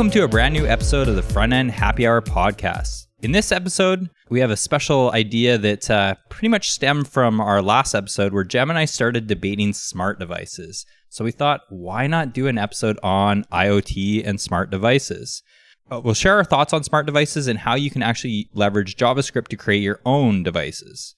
[0.00, 3.06] Welcome to a brand new episode of the Front End Happy Hour podcast.
[3.20, 7.60] In this episode, we have a special idea that uh, pretty much stemmed from our
[7.60, 10.86] last episode where Jem and I started debating smart devices.
[11.10, 15.42] So we thought, why not do an episode on IoT and smart devices?
[15.90, 19.48] Uh, we'll share our thoughts on smart devices and how you can actually leverage JavaScript
[19.48, 21.14] to create your own devices.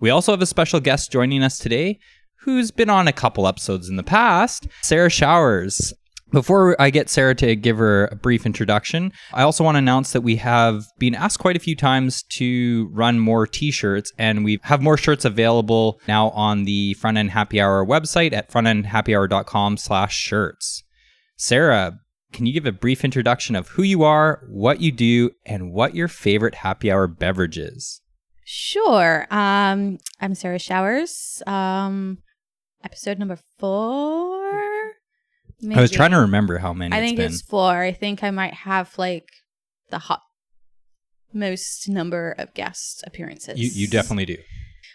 [0.00, 2.00] We also have a special guest joining us today
[2.40, 5.94] who's been on a couple episodes in the past, Sarah Showers.
[6.34, 10.10] Before I get Sarah to give her a brief introduction, I also want to announce
[10.12, 14.58] that we have been asked quite a few times to run more t-shirts and we
[14.64, 20.16] have more shirts available now on the Front End Happy Hour website at frontendhappyhour.com slash
[20.16, 20.82] shirts.
[21.36, 22.00] Sarah,
[22.32, 25.94] can you give a brief introduction of who you are, what you do, and what
[25.94, 28.00] your favorite happy hour beverage is?
[28.44, 29.28] Sure.
[29.30, 31.44] Um, I'm Sarah Showers.
[31.46, 32.18] Um,
[32.82, 34.73] episode number four.
[35.74, 37.32] I was trying to remember how many I it's think been.
[37.32, 37.82] it's four.
[37.82, 39.28] I think I might have like
[39.90, 40.20] the hot
[41.32, 43.58] most number of guest appearances.
[43.58, 44.36] You, you definitely do.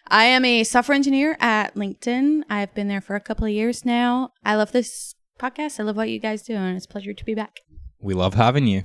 [0.07, 2.43] I am a software engineer at LinkedIn.
[2.49, 4.31] I've been there for a couple of years now.
[4.43, 5.79] I love this podcast.
[5.79, 7.59] I love what you guys do, and it's a pleasure to be back.
[8.01, 8.83] We love having you.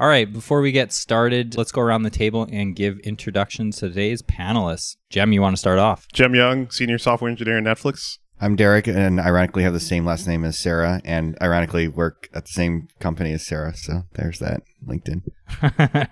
[0.00, 3.88] All right, before we get started, let's go around the table and give introductions to
[3.88, 4.96] today's panelists.
[5.10, 6.06] Jem, you want to start off?
[6.12, 8.18] Jem Young, senior software engineer at Netflix.
[8.40, 12.46] I'm Derek, and ironically have the same last name as Sarah, and ironically work at
[12.46, 13.74] the same company as Sarah.
[13.74, 15.22] So there's that LinkedIn.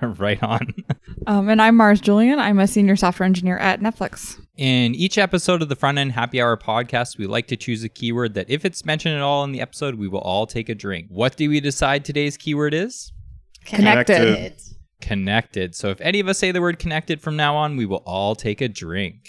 [0.18, 0.74] right on.
[1.28, 2.38] Um, and I'm Mars Jullian.
[2.38, 4.40] I'm a senior software engineer at Netflix.
[4.56, 7.88] In each episode of the Front End Happy Hour podcast, we like to choose a
[7.88, 10.74] keyword that, if it's mentioned at all in the episode, we will all take a
[10.74, 11.06] drink.
[11.10, 13.12] What do we decide today's keyword is?
[13.64, 14.60] Connected.
[15.00, 15.76] Connected.
[15.76, 18.34] So if any of us say the word connected from now on, we will all
[18.34, 19.28] take a drink.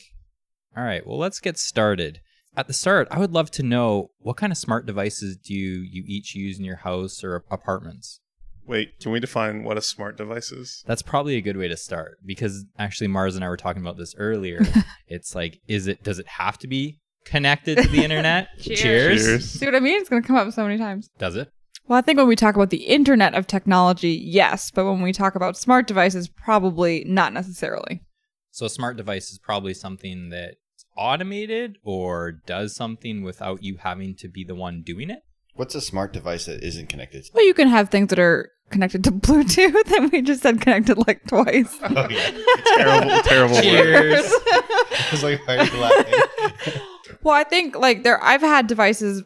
[0.75, 2.21] All right, well, let's get started.
[2.57, 5.81] At the start, I would love to know what kind of smart devices do you,
[5.81, 8.19] you each use in your house or apartments?
[8.65, 10.83] Wait, can we define what a smart device is?
[10.87, 13.97] That's probably a good way to start because actually Mars and I were talking about
[13.97, 14.65] this earlier.
[15.07, 18.47] it's like, is it does it have to be connected to the internet?
[18.59, 19.23] Cheers.
[19.23, 19.51] Cheers.
[19.51, 20.01] See what I mean?
[20.01, 21.09] It's going to come up so many times.
[21.19, 21.51] Does it?
[21.87, 24.71] Well, I think when we talk about the internet of technology, yes.
[24.71, 28.01] But when we talk about smart devices, probably not necessarily.
[28.49, 30.55] So a smart device is probably something that's
[30.97, 35.19] automated or does something without you having to be the one doing it.
[35.55, 37.25] What's a smart device that isn't connected?
[37.33, 40.97] Well, you can have things that are connected to Bluetooth, and we just said connected
[41.07, 41.75] like twice.
[41.83, 42.31] Oh yeah,
[42.75, 43.63] Terrible, terrible word.
[43.63, 44.25] Cheers.
[44.51, 46.81] I was like, why are you laughing?
[47.23, 49.23] Well, I think like there, I've had devices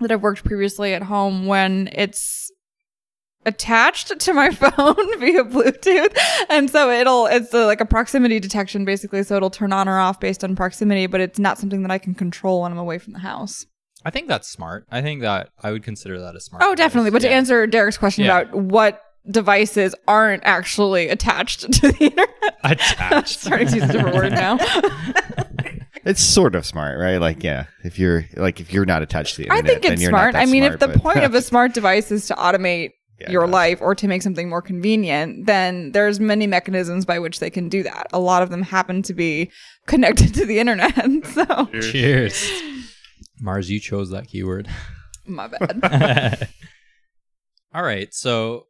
[0.00, 2.43] that I've worked previously at home when it's
[3.46, 6.16] attached to my phone via Bluetooth,
[6.48, 9.22] and so it'll it's a, like a proximity detection basically.
[9.22, 11.98] So it'll turn on or off based on proximity, but it's not something that I
[11.98, 13.66] can control when I'm away from the house.
[14.04, 14.86] I think that's smart.
[14.90, 16.62] I think that I would consider that a smart.
[16.62, 16.76] Oh, device.
[16.84, 17.10] definitely.
[17.10, 18.40] But to answer Derek's question Yeah.
[18.40, 19.00] about what
[19.30, 22.28] devices aren't actually attached to the internet,
[22.64, 23.40] attached.
[23.40, 24.58] starting to use a different word now.
[26.06, 27.16] It's sort of smart, right?
[27.16, 29.82] Like, yeah, if you're like if you're not attached to the internet, I internet, think
[29.84, 30.34] then it's you're not smart.
[30.34, 32.90] I mean, if the point of a smart device is to automate
[33.20, 37.38] Yeah, your life or to make something more convenient, then there's many mechanisms by which
[37.38, 38.08] they can do that.
[38.12, 39.52] A lot of them happen to be
[39.86, 40.94] connected to the internet.
[41.26, 41.92] so, Cheers.
[41.92, 42.62] Cheers.
[43.40, 44.68] Mars, you chose that keyword.
[45.26, 45.46] my
[45.80, 46.48] bad.
[47.74, 48.12] All right.
[48.14, 48.66] So,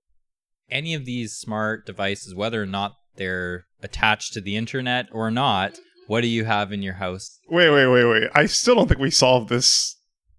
[0.70, 5.72] any of these smart devices, whether or not they're attached to the internet or not,
[5.72, 5.82] mm-hmm.
[6.06, 7.38] what do you have in your house?
[7.48, 8.30] Wait, wait, wait, wait.
[8.34, 9.96] I still don't think we solved this.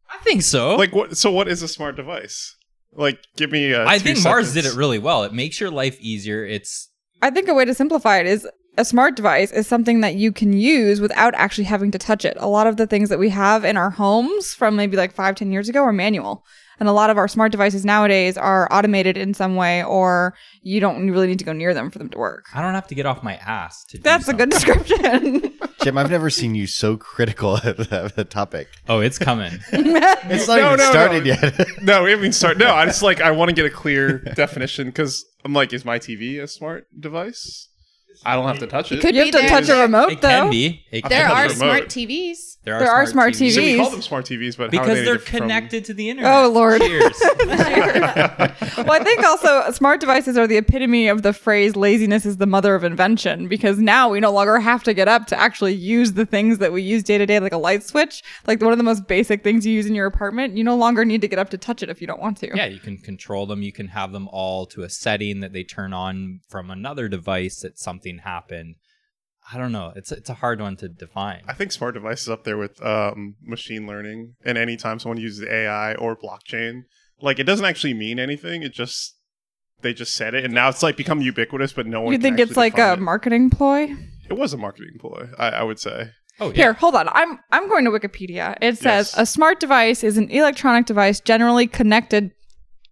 [0.09, 0.75] I think so.
[0.75, 1.17] Like, what?
[1.17, 2.55] So, what is a smart device?
[2.95, 3.73] Like, give me.
[3.73, 5.23] Uh, I two think Mars did it really well.
[5.23, 6.45] It makes your life easier.
[6.45, 6.89] It's
[7.21, 8.47] I think a way to simplify it is
[8.77, 12.35] a smart device is something that you can use without actually having to touch it.
[12.39, 15.35] A lot of the things that we have in our homes from maybe like five,
[15.35, 16.45] ten years ago are manual.
[16.79, 20.79] And a lot of our smart devices nowadays are automated in some way, or you
[20.79, 22.45] don't really need to go near them for them to work.
[22.53, 23.97] I don't have to get off my ass to.
[23.97, 25.53] do That's a good description.
[25.83, 28.67] Jem, I've never seen you so critical of the, of the topic.
[28.89, 29.51] Oh, it's coming.
[30.27, 30.91] It's not No, even no, no.
[30.91, 31.41] started yet.
[31.81, 32.57] No, we haven't even started.
[32.59, 35.85] No, I just like I want to get a clear definition because I'm like, is
[35.85, 37.69] my TV a smart device?
[38.25, 39.01] I don't have to touch it.
[39.01, 39.49] Could you have to there.
[39.49, 40.27] touch a remote, It though.
[40.27, 40.85] can be.
[40.91, 41.55] It I'll can There touch are a remote.
[41.57, 42.57] smart TVs.
[42.63, 45.05] There There are smart So we call them smart TVs, but how are because they
[45.05, 46.33] they're different from- connected to the internet.
[46.33, 46.81] Oh, Lord.
[46.81, 47.13] Cheers.
[48.77, 52.45] well, I think also smart devices are the epitome of the phrase laziness is the
[52.45, 56.13] mother of invention because now we no longer have to get up to actually use
[56.13, 58.77] the things that we use day to day, like a light switch, like one of
[58.77, 60.57] the most basic things you use in your apartment.
[60.57, 62.51] You no longer need to get up to touch it if you don't want to.
[62.55, 63.61] yeah, you can control them.
[63.61, 67.61] You can have them all to a setting that they turn on from another device
[67.61, 68.75] that something happened.
[69.53, 69.93] I don't know.
[69.95, 71.43] It's it's a hard one to define.
[71.47, 75.93] I think smart devices up there with um, machine learning, and anytime someone uses AI
[75.93, 76.85] or blockchain,
[77.25, 78.63] like it doesn't actually mean anything.
[78.63, 79.15] It just
[79.81, 82.13] they just said it, and now it's like become ubiquitous, but no one.
[82.13, 82.99] You can think it's like a it.
[82.99, 83.93] marketing ploy?
[84.29, 86.11] It was a marketing ploy, I, I would say.
[86.39, 86.53] Oh, yeah.
[86.55, 87.07] Here, hold on.
[87.09, 88.57] I'm I'm going to Wikipedia.
[88.61, 89.17] It says Yes.
[89.17, 92.31] a smart device is an electronic device generally connected.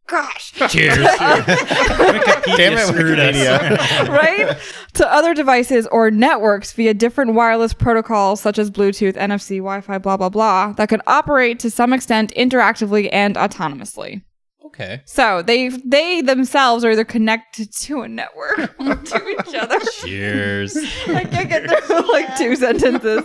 [0.08, 0.98] Gosh, Cheers.
[1.18, 3.36] Damn it, screwed us.
[3.36, 4.08] Wikipedia.
[4.10, 4.58] right?
[4.94, 10.18] to other devices or networks via different wireless protocols such as Bluetooth, NFC, Wi-Fi, blah
[10.18, 14.22] blah blah, that can operate to some extent interactively and autonomously.
[14.66, 15.02] okay.
[15.06, 19.80] So they they themselves are either connected to a network or to each other.
[20.02, 20.76] Cheers.
[21.08, 23.24] I can't get through like two sentences.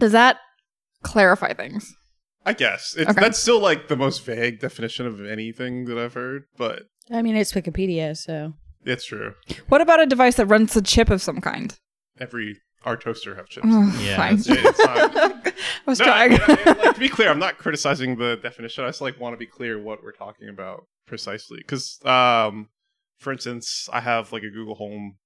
[0.00, 0.38] Does that
[1.04, 1.94] clarify things?
[2.46, 3.20] I guess it's Okay.
[3.20, 7.36] that's still like the most vague definition of anything that I've heard, but I mean,
[7.36, 8.54] it's Wikipedia, so
[8.84, 9.34] it's true.
[9.68, 11.74] What about a device that runs a chip of some kind?
[12.20, 13.66] Every our toaster have chips.
[13.70, 14.36] Ugh, Yeah, fine.
[14.36, 15.52] that's It's I
[15.86, 16.40] was No, I- trying.
[16.66, 18.84] I- like, to be clear, I'm not criticizing the definition.
[18.84, 21.58] I just like want to be clear what we're talking about precisely.
[21.58, 22.68] Because, um,
[23.18, 25.16] for instance, I have like a Google Home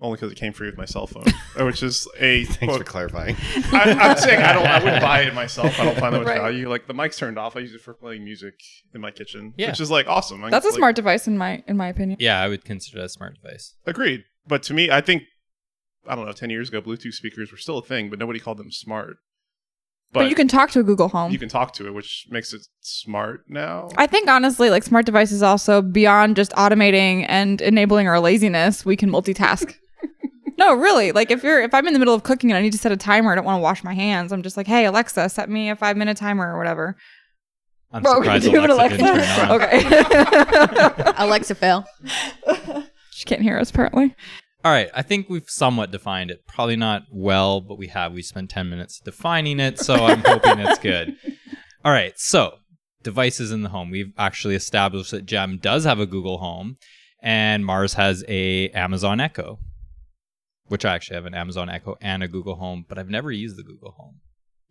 [0.00, 1.24] only because it came free with my cell phone,
[1.66, 2.44] which is a.
[2.44, 3.36] Thanks for clarifying.
[3.72, 4.66] I, I'm saying I don't.
[4.66, 5.78] I wouldn't buy it myself.
[5.80, 6.38] I don't find that much Right.
[6.40, 6.68] value.
[6.68, 7.56] Like the mic's turned off.
[7.56, 8.54] I use it for playing music
[8.94, 9.68] in my kitchen, Yeah.
[9.70, 10.44] which is like awesome.
[10.44, 12.18] I- That's a like, smart device in my in my opinion.
[12.20, 13.74] Yeah, I would consider that a smart device.
[13.86, 14.24] Agreed.
[14.46, 15.22] But to me, I think
[16.06, 16.32] I don't know.
[16.32, 19.16] Ten years ago, Bluetooth speakers were still a thing, but nobody called them smart.
[20.12, 21.32] But, you can talk to a Google Home.
[21.32, 23.88] you can talk to it, which makes it smart now.
[23.96, 28.96] I think honestly, like smart devices also beyond just automating and enabling our laziness, we
[28.96, 29.74] can multitask.
[30.58, 31.12] No, really.
[31.12, 32.92] Like if you're if I'm in the middle of cooking and I need to set
[32.92, 34.32] a timer, I don't want to wash my hands.
[34.32, 36.96] I'm just like, hey Alexa, set me a five minute timer or whatever.
[37.92, 39.36] I'm Bro, surprised do you Alexa, didn't Alexa?
[39.36, 39.62] turn on.
[39.62, 41.12] Okay.
[41.18, 41.84] Alexa fail.
[43.12, 44.14] she can't hear us apparently.
[44.64, 46.44] All right, I think we've somewhat defined it.
[46.48, 48.12] Probably not well, but we have.
[48.12, 51.14] We spent 10 minutes defining it, so I'm hoping it's good.
[51.84, 52.56] All right, so
[53.04, 53.90] devices in the home.
[53.90, 56.78] We've actually established that Jem does have a Google Home
[57.22, 59.60] and Mars has a Amazon Echo,
[60.68, 63.56] which I actually have an Amazon Echo and a Google Home, but I've never used
[63.56, 64.16] the Google Home.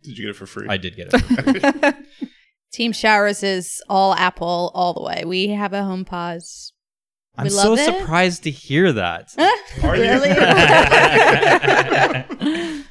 [0.02, 0.66] Did you get it for free?
[0.68, 1.20] I did get it.
[1.72, 2.28] for free.
[2.72, 5.24] Team Showers is all Apple all the way.
[5.24, 6.42] We have a HomePod.
[7.38, 7.84] I'm so it.
[7.84, 9.28] surprised to hear that.
[9.82, 10.04] Are you?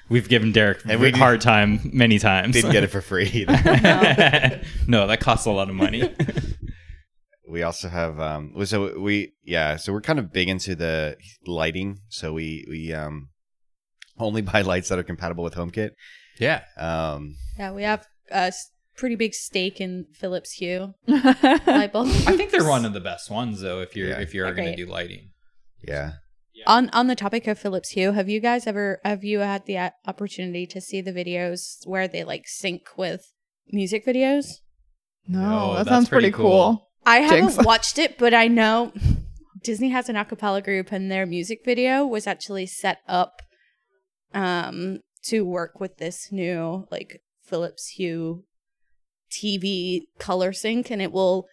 [0.09, 2.53] We've given Derek And a we- hard time many times.
[2.53, 4.61] Didn't get it for free either.
[4.87, 6.13] no, that costs a lot of money.
[7.49, 11.15] We also have um so we yeah so we're kind of big into the
[11.45, 13.29] lighting so we we um
[14.17, 15.91] only buy lights that are compatible with HomeKit.
[16.39, 16.61] yeah.
[16.77, 18.51] Um Yeah, we have a
[18.97, 22.07] pretty big stake in Philips Hue light bulb.
[22.25, 24.19] I think they're one of the best ones though if you're Yeah.
[24.19, 25.31] if you are going to do lighting.
[25.83, 26.13] yeah.
[26.67, 29.77] On on the topic of Philips Hue, have you guys ever have you had the
[29.77, 33.33] uh, opportunity to see the videos where they like sync with
[33.71, 34.45] music videos?
[35.27, 36.49] No, No, that that's sounds pretty, pretty cool.
[36.77, 36.84] cool.
[37.05, 37.57] I haven't Jinx.
[37.65, 38.91] watched it, but I know
[39.63, 43.41] Disney has an acapella group, and their music video was actually set up
[44.33, 48.43] um, to work with this new like Philips Hue
[49.31, 51.47] TV color sync, and it will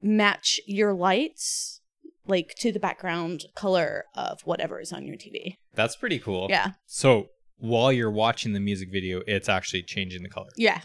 [0.00, 1.80] match your lights
[2.26, 5.56] like to the background color of whatever is on your TV.
[5.74, 6.46] That's pretty cool.
[6.50, 10.50] Yeah, So while you're watching the music video, it's actually changing the color.
[10.56, 10.82] yeah.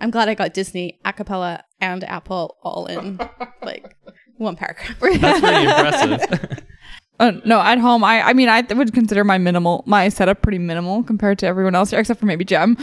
[0.00, 3.18] I'm glad I got Disney acapella and Apple all in
[3.62, 3.96] like
[4.36, 4.98] one paragraph.
[5.00, 6.64] That's pretty impressive.
[7.20, 10.58] Uh, no, at home, I I mean, I would consider my minimal my setup pretty
[10.58, 12.78] minimal compared to everyone else here, except for maybe Jem.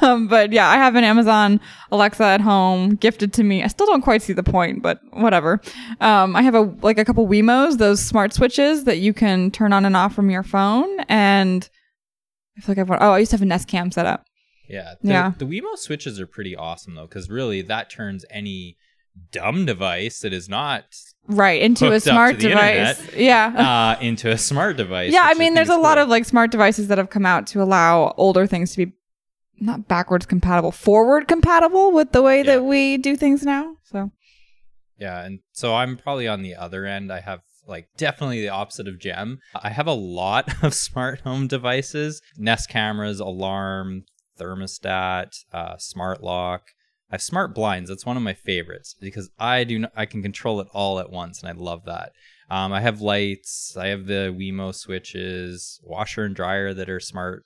[0.00, 1.60] um, but yeah, I have an Amazon
[1.92, 3.62] Alexa at home gifted to me.
[3.62, 5.60] I still don't quite see the point, but whatever.
[6.00, 9.74] Um, I have a like a couple Wemos, those smart switches that you can turn
[9.74, 11.68] on and off from your phone, and
[12.56, 14.25] I feel like I've oh, I used to have a Nest Cam set up.
[14.68, 14.94] Yeah.
[15.02, 15.32] The, Yeah.
[15.36, 18.76] The Wemo switches are pretty awesome though, because really that turns any
[19.32, 20.84] dumb device that is not
[21.28, 23.00] Right into a smart device.
[23.00, 23.18] internet.
[23.20, 23.96] Yeah.
[23.98, 25.12] uh, into a smart device.
[25.12, 27.62] yeah, I mean, there's a lot of like smart devices that have come out to
[27.62, 28.92] allow older things to be
[29.58, 32.42] not backwards compatible, forward compatible with the way Yeah.
[32.56, 33.76] that we do things now.
[33.84, 34.10] So
[34.98, 37.10] Yeah, and so I'm probably on the other end.
[37.12, 39.38] I have like definitely the opposite of Jem.
[39.60, 44.04] I have a lot of smart home devices: Nest cameras, alarm,
[44.38, 46.68] thermostat, uh, smart lock.
[47.10, 47.88] I have smart blinds.
[47.88, 51.10] That's one of my favorites because I do not, I can control it all at
[51.10, 52.12] once, and I love that.
[52.50, 53.76] Um, I have lights.
[53.76, 57.44] I have the Wemo switches, washer and dryer that are smart.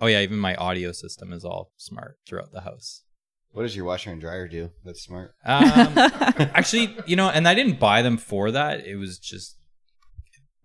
[0.00, 3.02] Oh yeah, even my audio system is all smart throughout the house.
[3.52, 4.70] What does your washer and dryer do?
[4.84, 5.34] That's smart.
[5.44, 5.64] Um,
[6.54, 8.86] actually, you know, and I didn't buy them for that.
[8.86, 9.56] It was just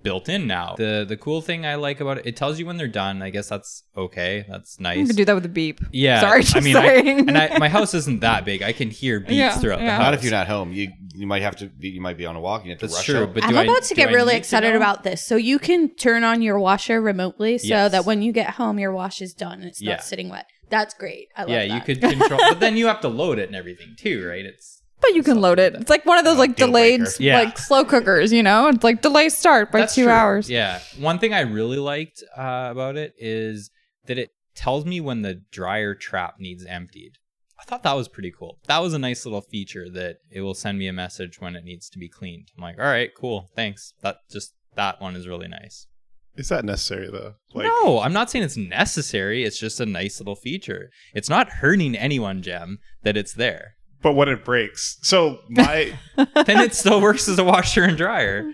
[0.03, 0.75] built in now.
[0.77, 3.21] The the cool thing I like about it, it tells you when they're done.
[3.21, 4.45] I guess that's okay.
[4.47, 4.97] That's nice.
[4.97, 5.79] You can do that with a beep.
[5.91, 8.61] Yeah, Sorry, just I mean, I, and I, my house isn't that big.
[8.63, 9.99] I can hear beeps Yeah, throughout the house.
[10.01, 10.71] Not if you're not home.
[10.73, 11.89] You you might have to be.
[11.89, 12.63] You might be on a walk.
[12.65, 13.23] You have to That's rush true.
[13.23, 13.33] out.
[13.33, 15.25] But I'm do I- about to get really excited about this.
[15.25, 17.91] So you can turn on your washer remotely so Yes.
[17.91, 19.93] that when you get home, your wash is done and it's Yeah.
[19.93, 20.45] not sitting wet.
[20.69, 21.29] That's great.
[21.35, 21.73] I love Yeah, that.
[21.73, 24.45] you could control, but then you have to load it and everything too, right?
[24.45, 25.75] It's But you can load it.
[25.75, 27.23] It's like one of those like deal delayed, breaker.
[27.23, 27.39] Yeah.
[27.39, 28.31] like slow cookers.
[28.33, 30.11] You know, it's like delay start by That's two true.
[30.11, 30.49] hours.
[30.49, 30.79] Yeah.
[30.99, 33.69] One thing I really liked uh, about it is
[34.07, 37.13] that it tells me when the dryer trap needs emptied.
[37.59, 38.59] I thought that was pretty cool.
[38.67, 41.63] That was a nice little feature that it will send me a message when it
[41.63, 42.49] needs to be cleaned.
[42.57, 43.93] I'm like, all right, cool, thanks.
[44.01, 45.87] That just that one is really nice.
[46.35, 47.33] Is that necessary though?
[47.53, 49.43] Like, no, I'm not saying it's necessary.
[49.43, 50.91] It's just a nice little feature.
[51.15, 53.76] It's not hurting anyone, Jem, that it's there.
[54.01, 58.51] But when it breaks, so my then it still works as a washer and dryer.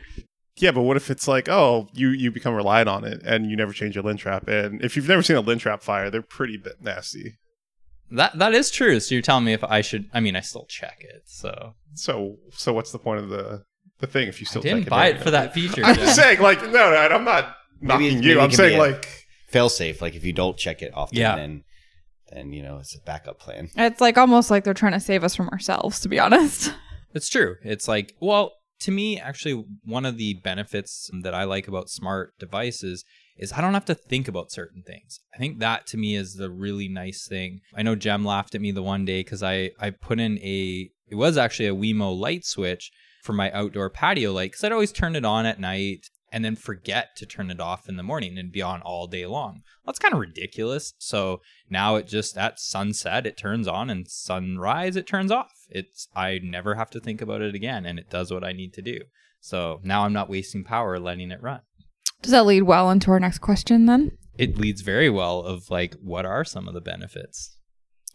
[0.57, 3.55] yeah, but what if it's like, oh, you you become reliant on it and you
[3.55, 6.21] never change your lint trap, and if you've never seen a lint trap fire, they're
[6.21, 7.37] pretty bit nasty.
[8.11, 8.99] That that is true.
[8.99, 10.09] So you're telling me if I should?
[10.13, 11.23] I mean, I still check it.
[11.25, 13.63] So So so what's the point of the
[13.99, 15.81] the thing if you still I didn't check buy every it for that feature.
[15.85, 18.39] I'm just saying, like, no, no, I'm not knocking maybe you.
[18.39, 19.07] it I'm saying, like,
[19.47, 20.01] Fail safe.
[20.01, 21.35] Like if you don't check it often, Yeah.
[21.35, 21.63] then
[22.33, 23.69] then you know it's a backup plan.
[23.75, 25.99] It's like almost like they're trying to save us from ourselves.
[26.01, 26.73] To be honest.
[27.15, 27.57] It's true.
[27.61, 32.33] It's like, well, to me, actually, one of the benefits that I like about smart
[32.39, 33.05] devices
[33.37, 35.19] is I don't have to think about certain things.
[35.33, 37.61] I think that to me is the really nice thing.
[37.75, 40.89] I know Jem laughed at me the one day because I, I put in a,
[41.07, 42.91] it was actually a Wemo light switch
[43.23, 46.55] for my outdoor patio light because I'd always turn it on at night and then
[46.55, 49.61] forget to turn it off in the morning and be on all day long.
[49.85, 50.95] That's kind of ridiculous.
[50.97, 55.53] So now it just at sunset it turns on and sunrise it turns off.
[55.69, 58.73] It's I never have to think about it again and it does what I need
[58.73, 59.01] to do.
[59.39, 61.61] So now I'm not wasting power letting it run.
[62.23, 64.17] Does that lead well into our next question then?
[64.35, 67.57] It leads very well of like what are some of the benefits?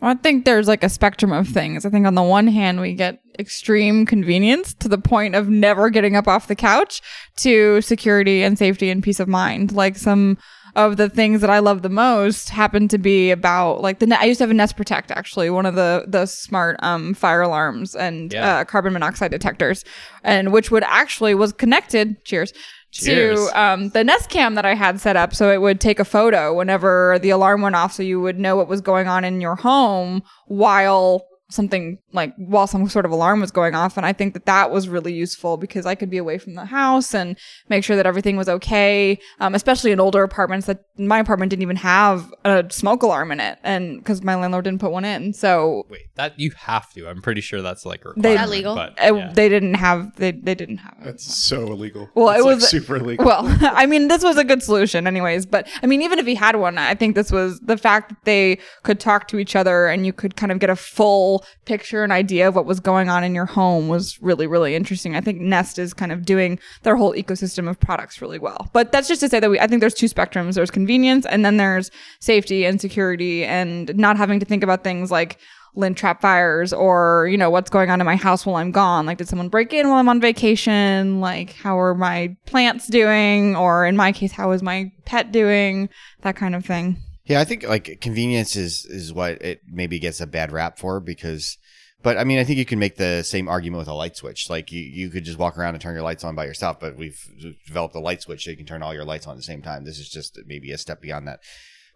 [0.01, 1.85] Well, I think there's like a spectrum of things.
[1.85, 5.91] I think on the one hand, we get extreme convenience to the point of never
[5.91, 7.01] getting up off the couch
[7.39, 9.73] to security and safety and peace of mind.
[9.73, 10.39] Like some
[10.77, 14.25] of the things that I love the most happen to be about like the I
[14.25, 17.97] used to have a Nest Protect actually, one of the the smart um fire alarms
[17.97, 18.59] and Yeah.
[18.59, 19.85] uh, carbon monoxide detectors,
[20.23, 22.25] and which would actually was connected.
[22.25, 22.53] Cheers.
[22.91, 23.51] Cheers.
[23.51, 26.05] To um, the Nest Cam that I had set up, so it would take a
[26.05, 29.41] photo whenever the alarm went off, so you would know what was going on in
[29.41, 34.13] your home while something like while some sort of alarm was going off and i
[34.13, 37.39] think that that was really useful because i could be away from the house and
[37.69, 41.63] make sure that everything was okay um, especially in older apartments that my apartment didn't
[41.63, 45.33] even have a smoke alarm in it and because my landlord didn't put one in
[45.33, 47.07] so Wait, that you have to.
[47.09, 48.75] I'm pretty sure that's like a They- requirement, Is that legal?
[48.75, 49.33] But, uh, yeah.
[49.33, 52.11] they didn't have they, they didn't have it that's so illegal.
[52.15, 53.25] Well, It's, it like, was- super illegal.
[53.25, 55.47] Well, I mean, this was a good solution, anyways.
[55.47, 58.19] But I mean, even if he had one, I think this was the fact that
[58.25, 62.03] they could talk to each other and you could kind of get a full picture
[62.03, 65.17] and idea of what was going on in your home was really, really interesting.
[65.17, 68.69] I think Nest is kind of doing their whole ecosystem of products really well.
[68.73, 70.55] But that's just to say that we, I think there's two spectrums.
[70.55, 71.91] There's convenience and then there's
[72.21, 75.39] safety and security and not having to think about things like
[75.75, 79.07] lint trap fires or you know what's going on in my house while i'm gone
[79.07, 83.55] like did someone break in while i'm on vacation like how are my plants doing
[83.55, 85.89] or in my case how is my pet doing
[86.23, 86.97] that kind of thing
[87.29, 90.99] Yeah, I think like convenience is is what it maybe gets a bad rap for
[90.99, 91.59] because
[92.03, 94.49] but I mean I think you can make the same argument with a light switch.
[94.49, 96.97] Like you, you could just walk around and turn your lights on by yourself, but
[96.97, 97.21] we've
[97.67, 99.61] developed a light switch so you can turn all your lights on at the same
[99.61, 99.85] time.
[99.85, 101.41] This is just maybe a step beyond that.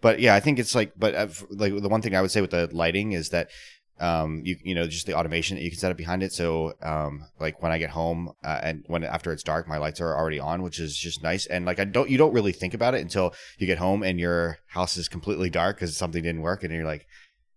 [0.03, 2.43] But yeah, I think it's like but uh, like the one thing I would say
[2.43, 3.49] with the lighting is that
[4.03, 6.33] um you you know just the automation that you can set up behind it.
[6.33, 10.01] So um like when i get home uh, and when after it's dark my lights
[10.01, 11.47] are already on which is just nice.
[11.47, 14.19] And like i don't you don't really think about it until you get home and
[14.19, 17.07] your house is completely dark because something didn't work and you're like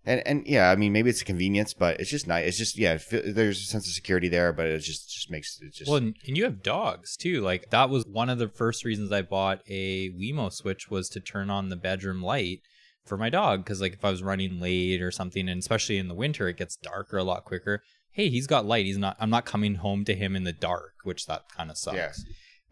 [0.06, 2.48] and and yeah i mean maybe it's a convenience but it's just nice.
[2.48, 5.74] It's just yeah there's a sense of security there but it just just makes it
[5.74, 7.42] just Well, and you have dogs too.
[7.42, 11.20] Like that was one of the first reasons I bought a Wemo switch was to
[11.20, 12.62] turn on the bedroom light
[13.06, 16.08] for my dog because like if I was running late or something, and especially in
[16.08, 17.82] the winter, it gets darker a lot quicker.
[18.12, 18.86] Hey, he's got light.
[18.86, 19.16] He's not.
[19.20, 21.98] I'm not coming home to him in the dark, which that kind of sucks.
[21.98, 22.12] Yeah.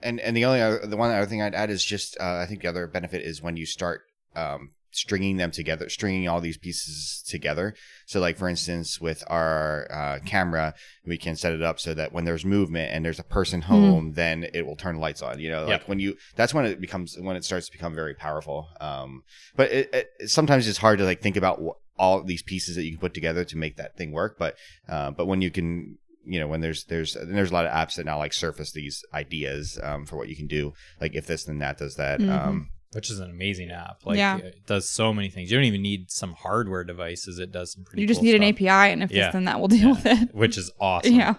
[0.02, 2.46] And and the only other, the one other thing I'd add is just uh, I
[2.46, 4.02] think the other benefit is when you start
[4.36, 7.74] um, stringing them together, stringing all these pieces together.
[8.06, 10.74] So like for instance, with our uh, camera,
[11.06, 14.14] we can set it up so that when there's movement and there's a person home,
[14.14, 15.40] then it will turn lights on.
[15.40, 15.88] You know, like Yep.
[15.90, 18.68] when you that's when it becomes when it starts to become very powerful.
[18.80, 19.24] Um,
[19.56, 22.84] but it, it, sometimes it's hard to like think about wh- all these pieces that
[22.84, 24.38] you can put together to make that thing work.
[24.40, 24.56] But
[24.88, 27.96] uh, but when you can you know when there's there's there's a lot of apps
[27.96, 30.72] that now like surface these ideas um, for what you can do
[31.02, 32.30] like if this then that does that Mhm.
[32.30, 34.06] um, which is an amazing app.
[34.06, 34.38] Like Yeah.
[34.38, 35.52] it does so many things.
[35.52, 37.40] You don't even need some hardware devices.
[37.40, 38.02] It does some pretty much.
[38.02, 39.26] you just cool need an API, and if Yeah.
[39.28, 39.94] this, then that will deal Yeah.
[39.94, 40.36] with it.
[40.36, 41.14] which is awesome.
[41.14, 41.36] Yeah.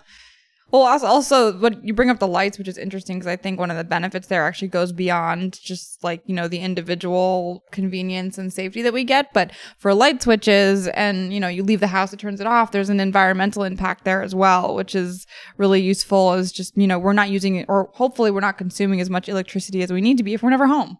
[0.73, 3.61] Well, also, also, what you bring up the lights, which is interesting because I think
[3.61, 8.39] one of the benefits there actually goes beyond just like you know the individual convenience
[8.39, 11.87] and safety that we get, but for light switches and you know you leave the
[11.89, 12.73] house, it turns it off.
[12.73, 15.27] There's an environmental impact there as well, which is
[15.59, 16.33] really useful.
[16.33, 19.29] Is just you know we're not using it, or hopefully we're not consuming as much
[19.29, 20.97] electricity as we need to be if we're never home.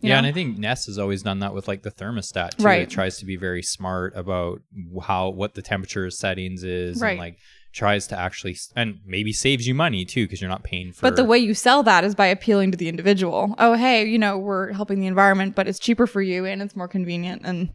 [0.00, 0.18] Yeah, know?
[0.18, 2.64] and I think Nest has always done that with like the thermostat too.
[2.64, 2.82] Right.
[2.82, 4.60] It tries to be very smart about
[5.02, 7.10] how what the temperature settings is, Right.
[7.12, 7.38] and like
[7.72, 11.02] tries to actually and maybe saves you money too because you're not paying for.
[11.02, 13.54] But the way you sell that is by appealing to the individual.
[13.58, 16.76] Oh, hey, you know, we're helping the environment, but it's cheaper for you and it's
[16.76, 17.42] more convenient.
[17.44, 17.72] And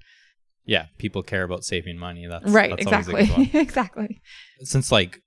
[0.65, 2.27] yeah, people care about saving money.
[2.27, 3.61] That's right, that's always a exactly, good one.
[3.63, 4.21] exactly.
[4.61, 5.19] Since like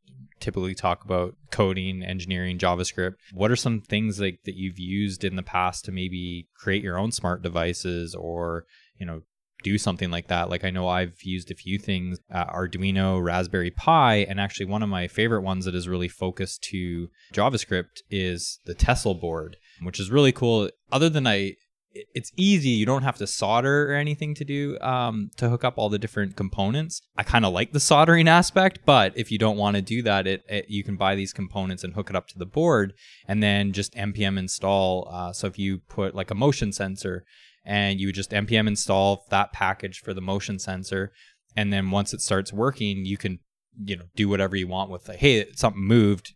[0.43, 5.37] typically talk about coding, engineering, JavaScript, what are some things like that you've used in
[5.37, 8.67] the past to maybe create your own smart devices or
[8.99, 9.23] you know
[9.63, 10.51] do something like that.
[10.51, 14.83] Like I know I've used a few things, uh, Arduino, Raspberry Pi, and actually one
[14.83, 20.01] of my favorite ones that is really focused to JavaScript is the Tessel board, which
[20.01, 20.69] is really cool.
[20.91, 21.55] Other than I,
[21.95, 22.71] it's easy.
[22.71, 25.99] You don't have to solder or anything to do um, to hook up all the
[25.99, 27.03] different components.
[27.17, 30.27] I kind of like the soldering aspect, but if you don't want to do that,
[30.27, 32.95] it, it you can buy these components and hook it up to the board,
[33.27, 35.09] and then just npm install.
[35.11, 37.25] Uh, so if you put like a motion sensor
[37.65, 41.13] and you just npm install that package for the motion sensor
[41.57, 43.39] and then once it starts working you can
[43.85, 46.35] you know do whatever you want with it hey something moved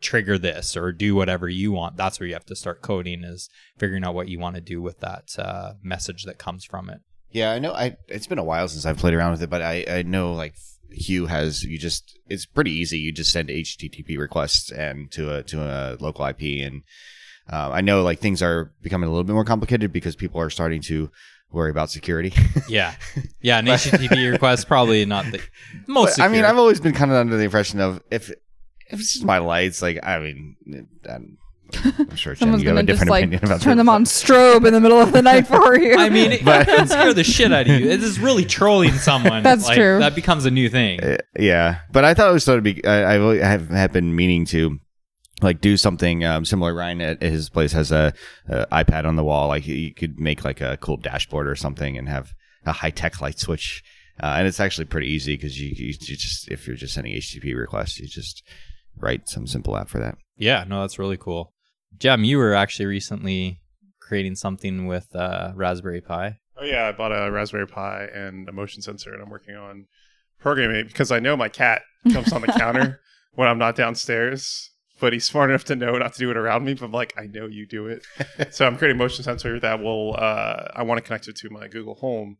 [0.00, 3.48] trigger this or do whatever you want that's where you have to start coding is
[3.76, 7.00] figuring out what you want to do with that uh, message that comes from it
[7.30, 7.72] Yeah, I know.
[7.72, 10.32] I it's been a while since I've played around with it, but I I know
[10.32, 10.54] like
[10.90, 12.98] Hue has you just it's pretty easy.
[12.98, 16.82] You just send HTTP requests and to a to a local IP, and
[17.52, 20.48] uh, I know like things are becoming a little bit more complicated because people are
[20.50, 21.10] starting to
[21.50, 22.32] worry about security.
[22.68, 22.94] yeah
[23.40, 25.40] yeah an http request probably not the
[25.86, 26.44] most But, I mean.
[26.44, 28.30] I've always been kind of under the impression of if
[28.90, 30.56] if it's just my lights, like I mean,
[31.08, 31.38] I'm,
[31.84, 33.88] I'm sure Jem, Someone's you have a gonna just different like opinion about turn them
[33.88, 35.96] on strobe in the middle of the night for you.
[35.96, 37.86] I mean, it But- can scare the shit out of you.
[37.90, 39.42] It is just really trolling someone.
[39.42, 39.98] That's Like, true.
[39.98, 41.02] That becomes a new thing.
[41.02, 42.84] Uh, yeah, but I thought it was sort of be.
[42.84, 44.78] I, I really have, have been meaning to
[45.40, 46.74] like do something um, similar.
[46.74, 48.12] Ryan at his place has a,
[48.48, 49.48] a iPad on the wall.
[49.48, 52.32] Like you could make like a cool dashboard or something and have
[52.64, 53.84] a high tech light switch.
[54.20, 57.12] Uh, and it's actually pretty easy because you, you, you just if you're just sending
[57.14, 58.42] HTTP requests, you just
[59.00, 60.18] write some simple app for that.
[60.36, 61.52] Yeah, no, that's really cool.
[61.98, 63.60] Jem, you were actually recently
[64.00, 66.38] creating something with uh, Raspberry Pi.
[66.56, 69.86] Oh yeah, I bought a Raspberry Pi and a motion sensor, and I'm working on
[70.38, 73.00] programming it because I know my cat jumps on the counter
[73.34, 74.70] when I'm not downstairs.
[75.00, 76.74] But he's smart enough to know not to do it around me.
[76.74, 78.04] But I'm like, I know you do it.
[78.52, 80.16] so I'm creating a motion sensor that will.
[80.18, 82.38] Uh, I want to connect it to my Google Home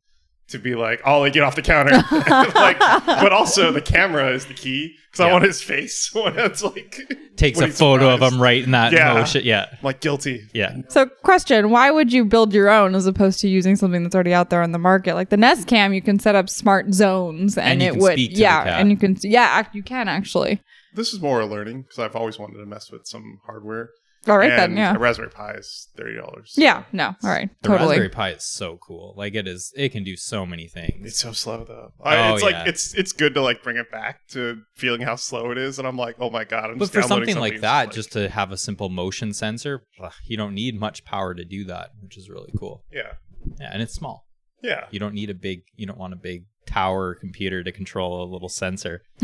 [0.49, 1.93] to be like, oh, Ollie, get off the counter.
[2.11, 6.63] like, but also the camera is the key because I want his face when it's
[6.63, 7.01] like
[7.37, 9.15] Takes when a he's photo of him right in that Yeah.
[9.15, 9.43] motion.
[9.45, 10.43] Yeah, I'm like guilty.
[10.55, 10.77] yeah.
[10.89, 14.35] So, question: Why would you build your own as opposed to using something that's already
[14.35, 15.15] out there on the market?
[15.15, 18.01] Like the Nest Cam, you can set up smart zones, and, And you it can
[18.01, 18.81] would, speak to the yeah, cat.
[18.81, 20.61] and you can, yeah, you can actually.
[20.95, 23.91] This is more a learning because I've always wanted to mess with some hardware.
[24.29, 26.55] All right and then, yeah, A Raspberry Pi is thirty dollars.
[26.57, 27.89] yeah, no, all right, The totally.
[27.91, 29.15] Raspberry Pi is so cool.
[29.17, 31.07] Like it is, it can do so many things.
[31.07, 31.93] It's so slow though.
[32.03, 35.17] I, Oh, it's like it's it's good to like bring it back to feeling how
[35.17, 37.41] slow it is, and I'm like, oh my god, I'm but just for downloading something
[37.41, 41.05] like that's, that, just to have a simple motion sensor, ugh, you don't need much
[41.05, 42.85] power to do that, which is really cool.
[42.93, 43.13] yeah,
[43.61, 44.27] Yeah, and it's small.
[44.63, 44.87] yeah.
[44.91, 45.63] You don't need a big.
[45.77, 49.03] You don't want a big tower computer to control a little sensor.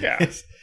[0.00, 0.18] Yeah,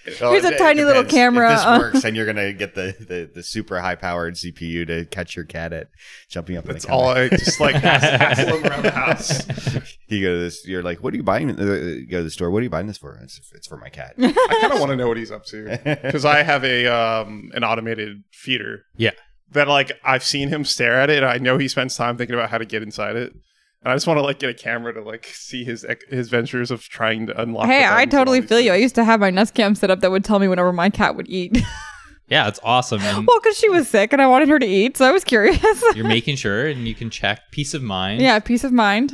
[0.06, 1.78] Here's a tiny little camera, If this uh.
[1.80, 5.46] works, and you're gonna get the, the, the super high powered CPU to catch your
[5.46, 5.88] cat at
[6.30, 6.66] jumping up.
[6.66, 7.04] on that's the counter.
[7.06, 9.48] all I just like hassle him around the house.
[10.08, 10.68] you go to this.
[10.68, 11.50] You're like, what are you buying?
[11.58, 12.52] Uh, you go to the store.
[12.52, 13.18] What are you buying this for?
[13.24, 14.16] It's, it's for my cat.
[14.20, 17.52] I kind of want to know what he's up to because I have a um
[17.54, 18.84] an automated feeder.
[18.98, 19.12] Yeah.
[19.52, 21.24] That like I've seen him stare at it.
[21.24, 23.34] I know he spends time thinking about how to get inside it.
[23.84, 26.72] And I just want to like get a camera to like see his his ventures
[26.72, 27.66] of trying to unlock.
[27.66, 28.72] hey, the I totally all these feel you.
[28.72, 30.90] I used to have my Nest Cam set up that would tell me whenever my
[30.90, 31.62] cat would eat.
[32.30, 33.02] Yeah, it's awesome.
[33.02, 35.24] And well, because she was sick and I wanted her to eat, so I was
[35.24, 35.62] curious.
[35.96, 38.22] you're making sure, and you can check peace of mind.
[38.22, 39.12] yeah, peace of mind.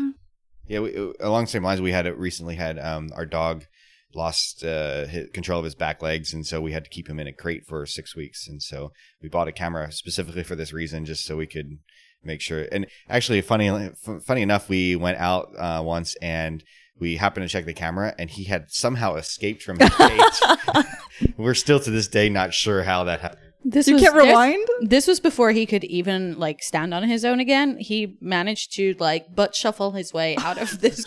[0.68, 3.66] Yeah, we, uh, along the same lines, we had recently had um, our dog
[4.14, 7.20] lost uh, hi control of his back legs, and so we had to keep him
[7.20, 8.48] in a crate for six weeks.
[8.48, 11.80] And so we bought a camera specifically for this reason, just so we could
[12.24, 12.68] make sure.
[12.72, 16.64] And actually, funny f- funny enough, we went out uh, once and
[17.00, 20.86] we happened to check the camera, and he had somehow escaped from his cage.
[21.38, 23.42] We're still to this day not sure how that happened.
[23.64, 24.66] This You was can't rewind?
[24.82, 27.78] This was before he could even like stand on his own again.
[27.78, 31.06] He managed to like butt shuffle his way out of this.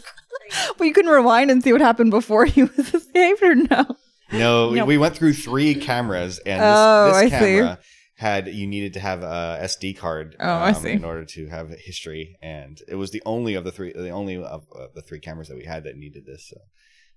[0.78, 3.96] Well, you can rewind and see what happened before he was escaped, or no?
[4.32, 4.84] No, we- No.
[4.86, 7.76] we went through three cameras, and this, Oh, this I see.
[8.22, 10.36] Camera had you needed to have a SD card.
[10.40, 10.90] um, Oh, I see.
[10.90, 14.36] In order to have history, and it was the only of the three, the only
[14.36, 16.48] of uh, the three cameras that we had that needed this.
[16.50, 16.56] So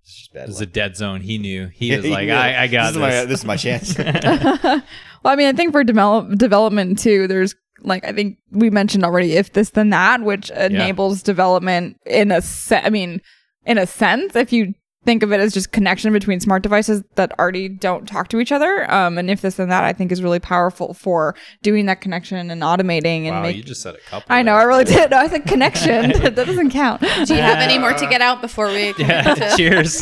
[0.02, 0.44] it's just bad.
[0.44, 1.22] It was a dead zone.
[1.22, 1.68] He knew.
[1.68, 2.34] He was like, knew.
[2.34, 2.96] I, I got this.
[2.96, 3.26] Is my, this.
[3.28, 3.98] this is my chance.
[3.98, 4.84] well,
[5.26, 9.34] I mean, I think for develop- development too, there's like I think we mentioned already,
[9.34, 13.22] if this then that, which enables development in a se- I mean,
[13.66, 14.74] in a sense, if you
[15.06, 18.52] think of it as just connection between smart devices that already don't talk to each
[18.52, 22.02] other, um, and if this and that, I think is really powerful for doing that
[22.02, 23.56] connection and automating and wow, make.
[23.56, 24.34] you just said a couple.
[24.34, 24.56] I know.
[24.56, 25.12] I really did.
[25.12, 26.12] No, I said connection.
[26.22, 27.02] that doesn't count.
[27.02, 28.86] Do you have any more to get out before we?
[28.98, 30.02] Yeah, to- cheers.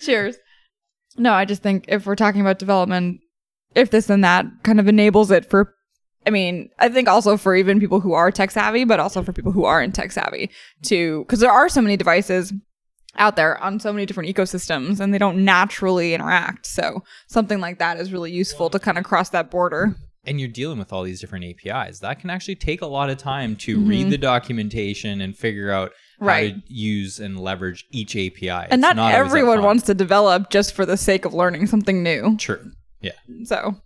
[0.00, 0.36] Cheers.
[1.16, 3.20] No, I just think if we're talking about development,
[3.74, 5.74] if this and that kind of enables it for,
[6.26, 9.32] I mean, I think also for even people who are tech savvy, but also for
[9.32, 10.50] people who aren't tech savvy
[10.84, 12.52] to, because there are so many devices
[13.18, 16.66] out there on so many different ecosystems and they don't naturally interact.
[16.66, 19.96] So something like that is really useful to kind of cross that border.
[20.24, 22.00] and you're dealing with all these different APIs.
[22.00, 23.88] That can actually take a lot of time to Mhm.
[23.88, 26.52] read the documentation and figure out Right.
[26.52, 28.66] how to use and leverage each API.
[28.70, 32.36] and It's not, everyone wants to develop just for the sake of learning something new.
[32.36, 32.72] True.
[33.00, 33.12] Yeah.
[33.44, 33.76] So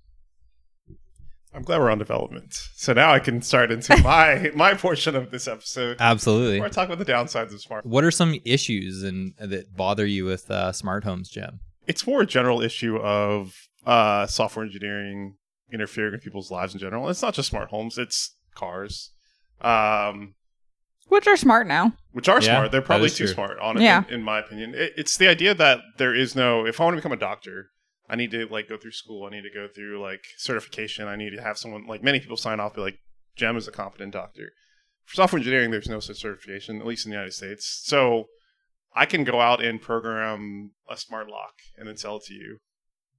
[1.55, 2.55] I'm glad we're on development.
[2.75, 6.59] So now I can start into my my portion of this episode Absolutely.
[6.61, 7.85] where I talk about the downsides of smart.
[7.85, 11.61] What are some issues and that bother you with uh, smart homes, Jem?
[11.87, 15.37] It's more a general issue of uh, software engineering
[15.73, 17.09] interfering with people's lives in general.
[17.09, 19.11] It's not just smart homes; it's cars,
[19.61, 20.35] um,
[21.09, 21.93] which are smart now.
[22.13, 22.73] which are Yeah, smart.
[22.73, 23.35] They're probably too true.
[23.35, 24.05] smart, honestly, Yeah.
[24.09, 24.75] in, in my opinion.
[24.75, 26.65] It, it's the idea that there is no.
[26.67, 27.71] If I want to become a doctor,
[28.13, 29.25] I need to like go through school.
[29.25, 31.09] I need to go through like certification.
[31.09, 32.75] I need to have someone like many people sign off.
[32.75, 32.99] Be like,
[33.37, 34.53] Jem is a competent doctor.
[35.07, 37.81] For software engineering, there's no such certification, at least in the United States.
[37.85, 38.27] So
[38.95, 42.59] I can go out and program a smart lock and then sell it to you,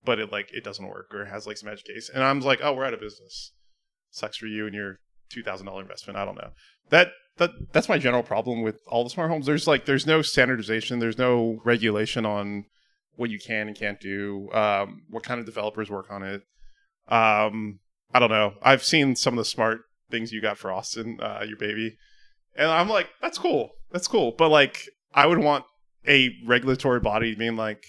[0.05, 2.11] but it like it doesn't work or has like some edge case.
[2.13, 3.51] And I'm like, oh, we're out of business.
[4.11, 4.99] Sucks for you and your
[5.31, 6.19] two thousand dollar investment.
[6.19, 6.51] I don't know.
[6.91, 9.47] That that that's my general problem with all the smart homes.
[9.47, 10.99] There's like there's no standardization.
[10.99, 12.65] There's no regulation on
[13.15, 14.49] what you can and can't do.
[14.51, 16.41] Um, what kind of developers work on it.
[17.07, 17.79] Um,
[18.13, 18.55] I don't know.
[18.61, 21.97] I've seen some of the smart things you got for Austin, uh, your baby,
[22.55, 23.71] and I'm like, that's cool.
[23.91, 24.33] That's cool.
[24.37, 24.81] But like,
[25.13, 25.65] I would want
[26.07, 27.83] a regulatory body being like,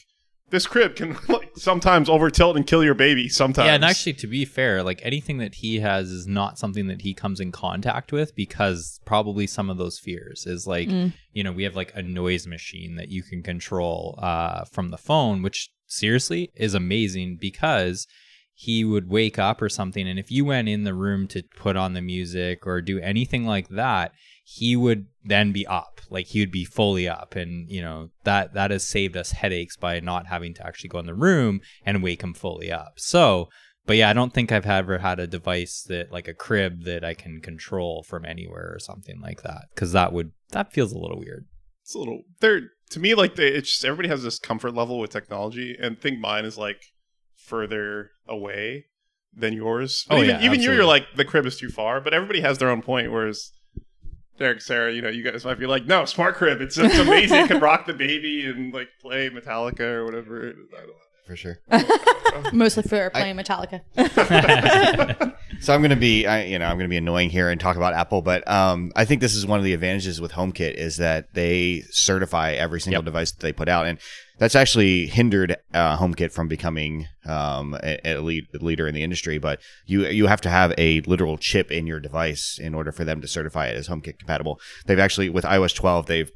[0.51, 3.29] this crib can like sometimes over tilt and kill your baby.
[3.29, 3.67] Sometimes.
[3.67, 7.03] Yeah, and actually, to be fair, like anything that he has is not something that
[7.03, 11.13] he comes in contact with because probably some of those fears is like, Mm.
[11.33, 14.99] you know, we have like a noise machine that you can control uh, from the
[14.99, 18.07] phone, which seriously is amazing because
[18.53, 20.07] he would wake up or something.
[20.09, 23.45] And if you went in the room to put on the music or do anything
[23.45, 24.13] like that,
[24.45, 26.01] he would then be up.
[26.11, 27.35] Like he would be fully up.
[27.35, 30.99] And you know that that has saved us headaches by not having to actually go
[30.99, 32.95] in the room and wake him fully up.
[32.97, 33.49] So
[33.87, 37.05] but yeah i don't think i've ever had a device that like a crib that
[37.05, 39.67] i can control from anywhere or something like that.
[39.75, 41.47] Because that would that feels a little weird.
[41.83, 44.99] It's a little they're to me like they it's just everybody has this comfort level
[44.99, 46.83] with technology and I think mine is like
[47.37, 48.87] further away
[49.35, 50.05] than yours.
[50.09, 52.41] But Oh, even, yeah, even you you're like the crib is too far but everybody
[52.41, 53.51] has their own point whereas
[54.39, 57.45] Derek Sarah you know you guys might be like no smart crib it's, it's amazing
[57.45, 61.59] it can rock the baby and like play Metallica or whatever I don't for sure.
[62.53, 63.81] Mostly for playing Metallica.
[65.61, 67.95] So I'm gonna be, I, you know, I'm gonna be annoying here and talk about
[67.95, 71.33] Apple, but um, I think this is one of the advantages with HomeKit is that
[71.33, 73.05] they certify every single Yep.
[73.07, 73.99] device that they put out, and
[74.39, 79.39] that's actually hindered uh, HomeKit from becoming um, a, a lead, leader in the industry.
[79.39, 83.05] But you you have to have a literal chip in your device in order for
[83.05, 84.61] them to certify it as HomeKit compatible.
[84.87, 86.31] They've actually with iOS 12 they've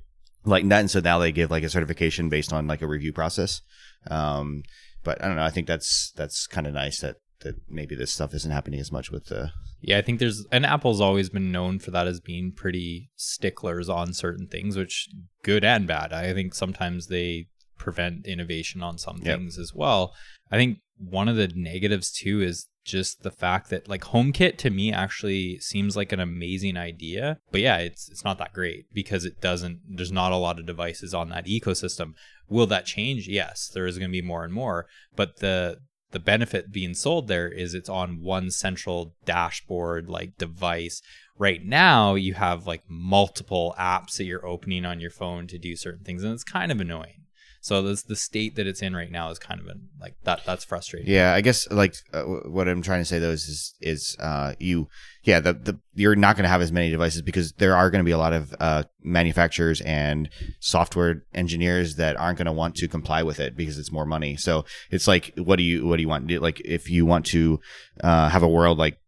[0.44, 3.12] lightened that, and so now they give like a certification based on like a review
[3.12, 3.62] process.
[4.11, 4.62] Um,
[5.04, 5.44] but I don't know.
[5.44, 8.90] I think that's that's kind of nice that that maybe this stuff isn't happening as
[8.90, 12.20] much with the Yeah, I think there's and Apple's always been known for that as
[12.20, 15.08] being pretty sticklers on certain things, which
[15.42, 16.12] good and bad.
[16.12, 17.46] I think sometimes they
[17.79, 19.38] prevent innovation on some Yep.
[19.38, 20.14] things as well.
[20.51, 24.71] I think one of the negatives too is just the fact that like HomeKit to
[24.71, 29.25] me actually seems like an amazing idea, but yeah, it's it's not that great because
[29.25, 29.81] it doesn't.
[29.88, 32.12] There's not a lot of devices on that ecosystem.
[32.49, 33.29] Will that change?
[33.29, 35.79] Yes, there is going to be more and more, but the
[36.11, 41.03] the benefit being sold there is it's on one central dashboard like device.
[41.37, 45.77] Right now, you have like multiple apps that you're opening on your phone to do
[45.77, 47.27] certain things, and it's kind of annoying.
[47.61, 49.66] So this, the state that it's in right now is kind of
[50.01, 50.42] like that.
[50.47, 51.12] That's frustrating.
[51.12, 54.88] Yeah, I guess like uh, what I'm trying to say though is is, uh, you
[55.25, 58.01] yeah the, the you're not going to have as many devices because there are going
[58.01, 62.77] to be a lot of uh, manufacturers and software engineers that aren't going to want
[62.77, 64.37] to comply with it because it's more money.
[64.37, 66.31] So it's like what do you what do you want?
[66.31, 67.61] Like if you want to
[68.03, 68.99] uh, have a world like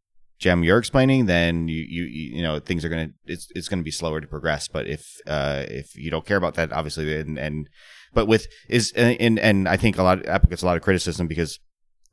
[0.41, 3.91] Jem you're explaining, then you you you know things are gonna it's it's gonna be
[3.91, 4.69] slower to progress.
[4.69, 7.69] But if uh if you don't care about that, obviously, and and
[8.15, 11.27] but with is and and I think a lot Apple gets a lot of criticism
[11.27, 11.59] because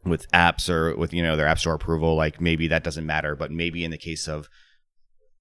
[0.06, 3.36] with apps or with you know their app store approval, like maybe that doesn't matter,
[3.36, 4.48] but maybe in the case of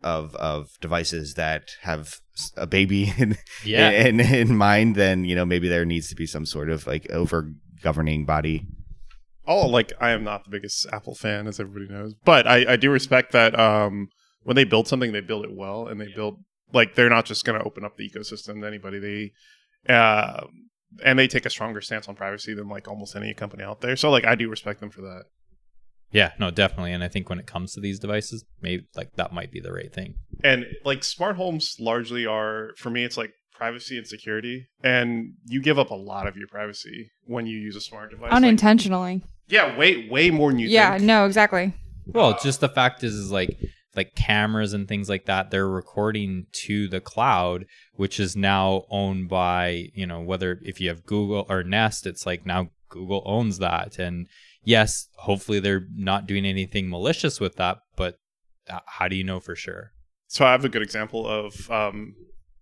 [0.03, 2.21] of of devices that have
[2.57, 3.91] a baby in, Yeah.
[3.91, 7.09] in in mind, then you know maybe there needs to be some sort of like
[7.11, 8.67] over governing body.
[9.49, 12.77] Oh, like I am not the biggest Apple fan, as everybody knows, but I, I
[12.77, 14.09] do respect that um,
[14.43, 16.43] when they build something, they build it well, and they build
[16.73, 18.99] like they're not just going to open up the ecosystem to anybody.
[18.99, 19.33] They
[19.89, 20.47] uh,
[21.05, 23.97] and they take a stronger stance on privacy than like almost any company out there.
[23.97, 25.25] So like I do respect them for that.
[26.13, 26.93] Yeah, no, definitely.
[26.93, 29.73] And I think when it comes to these devices, maybe like that might be the
[29.73, 30.15] right thing.
[30.45, 35.61] And like smart homes largely are for me, it's like privacy and security, and you
[35.61, 38.31] give up a lot of your privacy when you use a smart device.
[38.31, 39.23] Like, Unintentionally.
[39.49, 41.05] yeah, way way more than you yeah, think.
[41.05, 41.73] no, exactly.
[42.07, 43.59] Well, it's just the fact is, is like
[43.97, 45.51] like cameras and things like that.
[45.51, 50.89] They're recording to the cloud, which is now owned by you know whether if you
[50.89, 53.99] have Google or Nest, it's like now Google owns that.
[53.99, 54.29] And
[54.65, 58.19] yes, hopefully they're not doing anything malicious with that, but
[58.69, 59.93] uh, how do you know for sure?
[60.29, 62.15] So I have a good example of, um,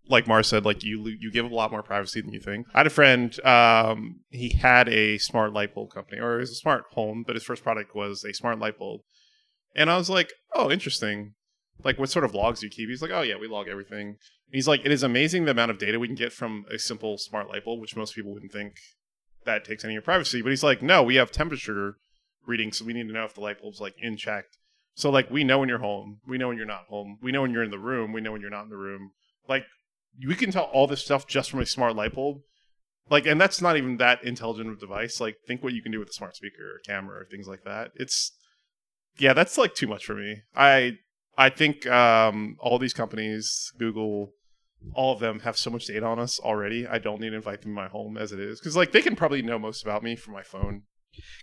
[0.09, 2.66] like Mars said, like you you give a lot more privacy than you think.
[2.75, 3.44] I had a friend.
[3.44, 7.37] Um, he had a smart light bulb company, or it was a smart home, but
[7.37, 9.01] his first product was a smart light bulb.
[9.74, 11.34] And I was like, oh, interesting.
[11.82, 12.88] Like, what sort of logs do you keep?
[12.88, 14.08] He's like, oh yeah, we log everything.
[14.08, 16.78] And he's like, it is amazing the amount of data we can get from a
[16.78, 18.74] simple smart light bulb, which most people wouldn't think
[19.44, 20.42] that takes any of your privacy.
[20.42, 21.96] But he's like, no, we have temperature
[22.46, 24.44] readings, so we need to know if the light bulb's like in check.
[24.94, 27.42] So like we know when you're home, we know when you're not home, we know
[27.42, 29.10] when you're in the room, we know when you're not in the room.
[29.48, 29.64] Like
[30.26, 32.38] we can tell all this stuff just from a smart light bulb.
[33.10, 35.20] Like, and that's not even that intelligent of a device.
[35.20, 37.64] Like, think what you can do with a smart speaker or camera or things like
[37.64, 37.90] that.
[37.96, 38.32] It's
[39.18, 40.42] yeah, that's like too much for me.
[40.57, 40.98] I
[41.37, 44.33] I think um, all these companies, Google,
[44.94, 46.87] all of them have so much data on us already.
[46.87, 49.03] I don't need to invite them to my home as it is because like they
[49.03, 50.83] can probably know most about me from my phone.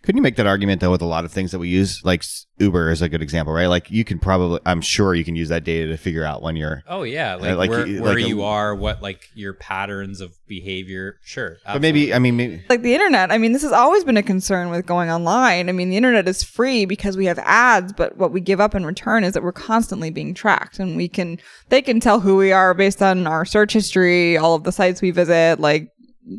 [0.03, 2.01] Couldn't you make that argument though with a lot of things that we use?
[2.03, 2.23] Like
[2.57, 3.67] Uber is a good example, right?
[3.67, 6.55] Like you can probably, I'm sure you can use that data to figure out when
[6.55, 6.81] you're.
[6.88, 9.53] Oh yeah, uh, like, like where, you- where like a- um, are, what like your
[9.53, 11.17] patterns of behavior.
[11.23, 13.31] Sure, But maybe, I mean, maybe, like the internet.
[13.31, 15.69] I mean, this has always been a concern with going online.
[15.69, 18.73] I mean, the internet is free because we have ads, but what we give up
[18.75, 22.36] in return is that we're constantly being tracked and we can, they can tell who
[22.38, 25.89] we are based on our search history, all of the sites we visit, like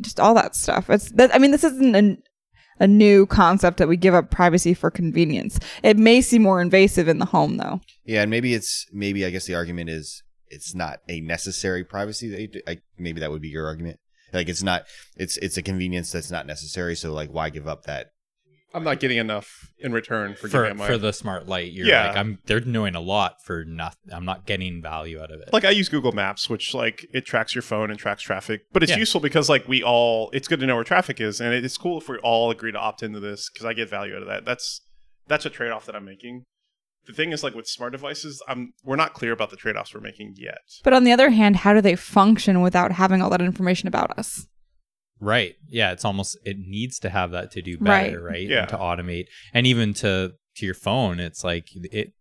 [0.01, 0.89] just all that stuff.
[0.89, 2.17] It's that, I mean, this isn't a,
[2.83, 5.57] a new concept that we give up privacy for convenience.
[5.83, 7.79] It may seem more invasive in the home though.
[8.03, 12.29] yeah, and maybe it's maybe I guess the argument is it's not a necessary privacy.
[12.29, 13.99] That you do, I, maybe that would be your argument.
[14.33, 14.83] Like it's not,
[15.15, 16.95] it's it's a convenience that's not necessary.
[16.95, 18.07] So like, why give up that?
[18.73, 21.85] I'm not getting enough in return for, for giving my for the smart light, you're
[21.87, 22.07] Yeah.
[22.07, 22.39] like I'm.
[22.45, 24.11] They're doing a lot for nothing.
[24.11, 25.49] I'm not getting value out of it.
[25.53, 28.81] like I use Google Maps, which like it tracks your phone and tracks traffic, but
[28.83, 28.97] it's Yeah.
[28.97, 31.99] useful because like we all, it's good to know where traffic is, and it's cool
[31.99, 34.45] if we all agree to opt into this because I get value out of that.
[34.45, 34.81] That's
[35.27, 36.43] that's a trade off that I'm making.
[37.05, 39.93] The thing is, like with smart devices, I'm we're not clear about the trade offs
[39.93, 40.61] we're making yet.
[40.83, 44.17] But on the other hand, how do they function without having all that information about
[44.17, 44.47] us?
[45.23, 45.55] Right.
[45.69, 45.91] Yeah.
[45.91, 48.07] It's almost it needs to have that to do Right.
[48.11, 48.47] better, right?
[48.47, 48.61] Yeah.
[48.61, 52.13] And to automate, and even to to your phone, it's like it.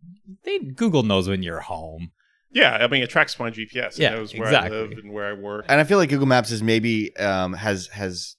[0.45, 2.13] They Google knows when you're home.
[2.51, 3.99] Yeah, I mean it tracks my GPS.
[3.99, 4.79] Yeah, it knows where exactly.
[4.79, 5.65] I live and where I work.
[5.69, 8.37] And I feel like Google Maps is maybe um, has has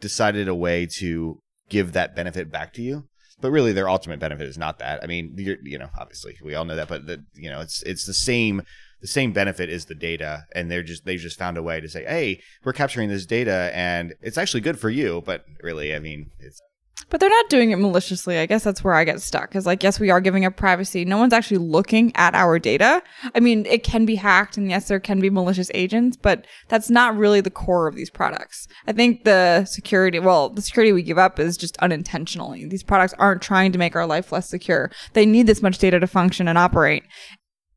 [0.00, 3.06] decided a way to give that benefit back to you.
[3.40, 5.02] But really, their ultimate benefit is not that.
[5.02, 7.82] I mean, you're, you know, obviously we all know that, but the, you know, it's
[7.82, 8.62] it's the same.
[9.00, 11.88] The same benefit is the data, and they're just they've just found a way to
[11.88, 15.98] say, "Hey, we're capturing this data, and it's actually good for you." But really, I
[15.98, 16.60] mean, it's
[17.08, 18.38] But they're not doing it maliciously.
[18.38, 19.48] I guess that's where I get stuck.
[19.48, 21.04] Because, like, yes, we are giving up privacy.
[21.04, 23.02] No one's actually looking at our data.
[23.34, 26.90] I mean, it can be hacked, and yes, there can be malicious agents, but that's
[26.90, 28.68] not really the core of these products.
[28.86, 32.66] I think the security, well, the security we give up is just unintentionally.
[32.66, 34.90] These products aren't trying to make our life less secure.
[35.14, 37.04] They need this much data to function and operate.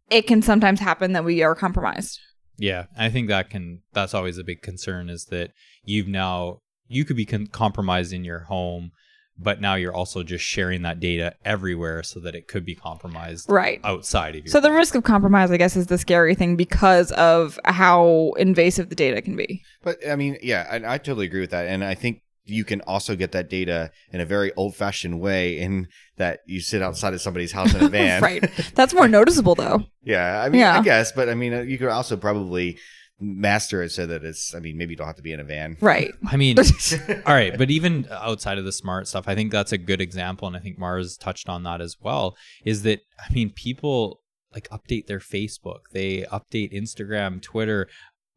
[0.10, 2.20] It can sometimes happen that we are compromised.
[2.58, 3.82] Yeah, I think that can.
[3.94, 5.52] That's always a big concern is that
[5.84, 8.92] you've now you could be con- compromised in your home
[9.36, 13.50] but now you're also just sharing that data everywhere so that it could be compromised
[13.50, 13.82] Right.
[13.84, 14.52] outside of you.
[14.52, 18.90] So the risk of compromise, I guess, is the scary thing because of how invasive
[18.90, 19.64] the data can be.
[19.82, 22.82] But I mean, yeah, I, I totally agree with that, and I think you can
[22.82, 27.22] also get that data in a very old-fashioned way, in that you sit outside of
[27.22, 28.22] somebody's house in a van.
[28.22, 28.44] right.
[28.76, 29.84] That's more noticeable, though.
[30.04, 30.80] Yeah, I mean, Yeah.
[30.80, 32.78] I guess, but I mean, uh, you could also probably
[33.20, 34.54] master it so that it's.
[34.54, 35.78] I mean, maybe you don't have to be in a van.
[35.80, 36.12] Right.
[36.28, 36.58] I mean,
[37.26, 40.48] all right, but even outside of the smart stuff, I think that's a good example,
[40.48, 42.36] and I think Mars touched on that as well.
[42.66, 44.20] Is that I mean, people
[44.54, 47.88] like update their Facebook, they update Instagram, Twitter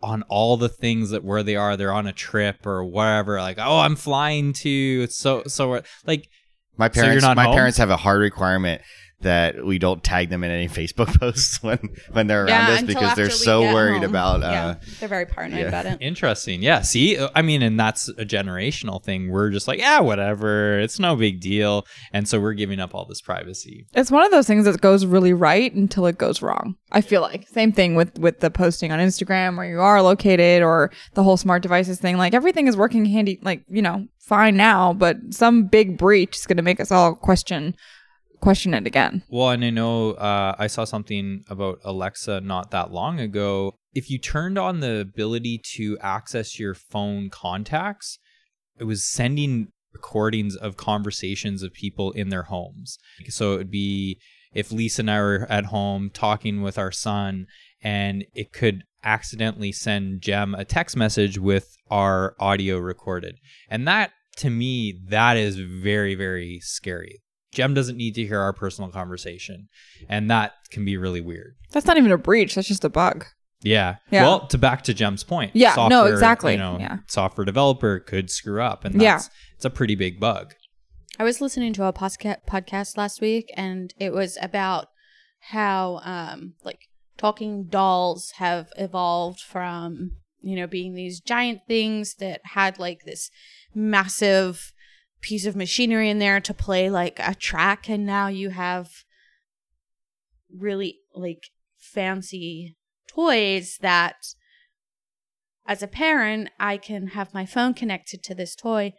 [0.02, 3.40] on all the things that where they are, they're on a trip or whatever.
[3.40, 6.28] Like, oh, I'm flying to so so like
[6.76, 7.54] My So you're parents, not my home?
[7.54, 8.82] parents have a hard requirement
[9.20, 11.78] that we don't tag them in any Facebook posts when
[12.12, 14.10] when they're around us because they're so worried home.
[14.10, 14.42] about.
[14.42, 15.66] Uh, yeah, they're very paranoid yeah.
[15.66, 15.98] about it.
[16.00, 16.62] Interesting.
[16.62, 16.82] Yeah.
[16.82, 19.30] See, I mean, and that's a generational thing.
[19.30, 20.78] We're just like, yeah, whatever.
[20.78, 21.86] It's no big deal.
[22.12, 23.86] And so we're giving up all this privacy.
[23.94, 26.76] It's one of those things that goes really right until it goes wrong.
[26.92, 30.62] I feel like same thing with with the posting on Instagram where you are located
[30.62, 32.16] or the whole smart devices thing.
[32.16, 36.46] Like everything is working handy, like you know, fine now, but some big breach is
[36.46, 37.74] going to make us all question
[38.40, 39.22] question it again.
[39.28, 43.74] Well, and I know uh, I saw something about Alexa not that long ago.
[43.94, 48.18] If you turned on the ability to access your phone contacts,
[48.78, 52.98] it was sending recordings of conversations of people in their homes.
[53.28, 54.18] So it would be
[54.52, 57.46] if Lisa and I were at home talking with our son,
[57.82, 63.36] and it could accidentally send Jem a text message with our audio recorded.
[63.68, 67.22] And that, to me, that is very, very scary.
[67.52, 69.68] Jem doesn't need to hear our personal conversation.
[70.08, 71.54] And that can be really weird.
[71.72, 72.54] That's not even a breach.
[72.54, 73.24] That's just a bug.
[73.62, 73.96] Yeah.
[74.10, 74.22] Yeah.
[74.24, 75.52] Well, to back to Jem's point.
[75.54, 76.52] Yeah, no, exactly.
[76.52, 76.98] You know, Yeah.
[77.08, 79.20] software developer could screw up, and Yeah.
[79.54, 80.54] it's a pretty big bug.
[81.18, 84.88] I was listening to a posca- podcast last week, and it was about
[85.50, 86.80] how um like
[87.16, 90.10] talking dolls have evolved from
[90.42, 93.30] you know being these giant things that had like this
[93.74, 94.72] massive
[95.26, 98.88] piece of machinery in there to play like a track, and now you have
[100.56, 102.76] really like fancy
[103.08, 104.14] toys that
[105.66, 108.92] as a parent I can have my phone connected to this toy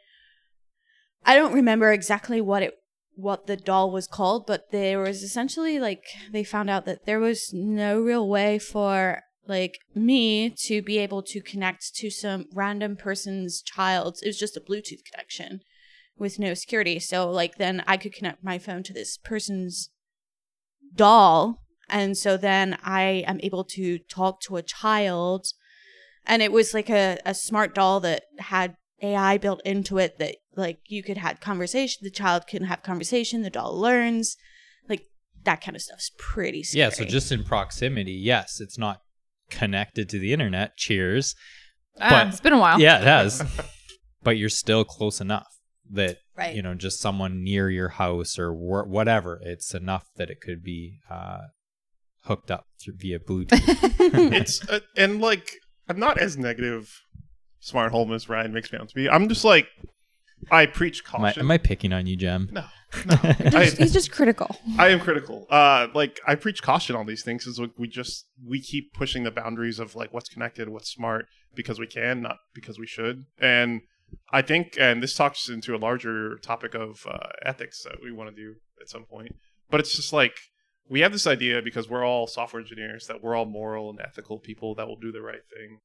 [1.25, 2.73] I don't remember exactly what it
[3.15, 7.19] what the doll was called, but there was essentially like they found out that there
[7.19, 12.95] was no real way for like me to be able to connect to some random
[12.95, 14.17] person's child.
[14.21, 15.61] It was just a Bluetooth connection
[16.19, 16.99] with no security.
[16.99, 19.89] So like then I could connect my phone to this person's
[20.95, 25.47] doll and so then I am able to talk to a child
[26.25, 30.37] and it was like a, a smart doll that had AI built into it that
[30.55, 34.37] like you could have conversation the child can have conversation the doll learns
[34.89, 35.03] like
[35.43, 36.89] that kind of stuff's pretty scary Yeah.
[36.89, 39.01] So just in proximity, yes, it's not
[39.49, 40.75] connected to the internet.
[40.77, 41.35] Cheers.
[41.99, 42.79] Ah, But- it's been a while.
[42.81, 43.43] Yeah, it has.
[44.23, 45.47] but you're still close enough
[45.91, 49.39] that right you know just someone near your house or wh- whatever.
[49.43, 51.39] It's enough that it could be uh,
[52.23, 53.51] hooked up through, via Bluetooth.
[54.33, 55.49] it's uh, and like
[55.87, 56.89] I'm not as negative
[57.59, 59.09] smart home as Ryan makes me out to be.
[59.09, 59.67] I'm just like
[60.51, 61.39] I preach am, I, caution.
[61.41, 62.49] am I picking on you, Jem?
[62.51, 62.65] no,
[63.05, 63.17] no.
[63.23, 64.55] I, He's just critical.
[64.77, 65.47] I am critical.
[65.49, 69.31] Uh, like I preach caution on these things because we just we keep pushing the
[69.31, 73.25] boundaries of like what's connected, what's smart, because we can, not because we should.
[73.39, 73.81] And
[74.31, 78.29] I think, and this talks into a larger topic of uh, ethics that we want
[78.29, 79.35] to do at some point.
[79.69, 80.35] But it's just like
[80.89, 84.39] we have this idea because we're all software engineers that we're all moral and ethical
[84.39, 85.79] people that will do the right thing.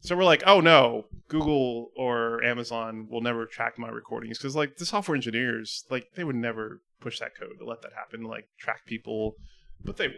[0.00, 4.76] So we're like, oh no, Google or Amazon will never track my recordings because like
[4.76, 8.48] the software engineers, like they would never push that code to let that happen, like
[8.58, 9.34] track people,
[9.82, 10.16] but they would.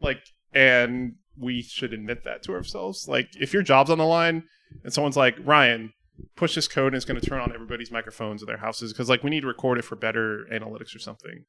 [0.00, 0.22] Like,
[0.54, 3.08] and we should admit that to ourselves.
[3.08, 4.44] Like, if your job's on the line
[4.84, 5.92] and someone's like, Ryan,
[6.36, 9.08] push this code and it's going to turn on everybody's microphones in their houses because
[9.08, 11.44] like we need to record it for better analytics or something,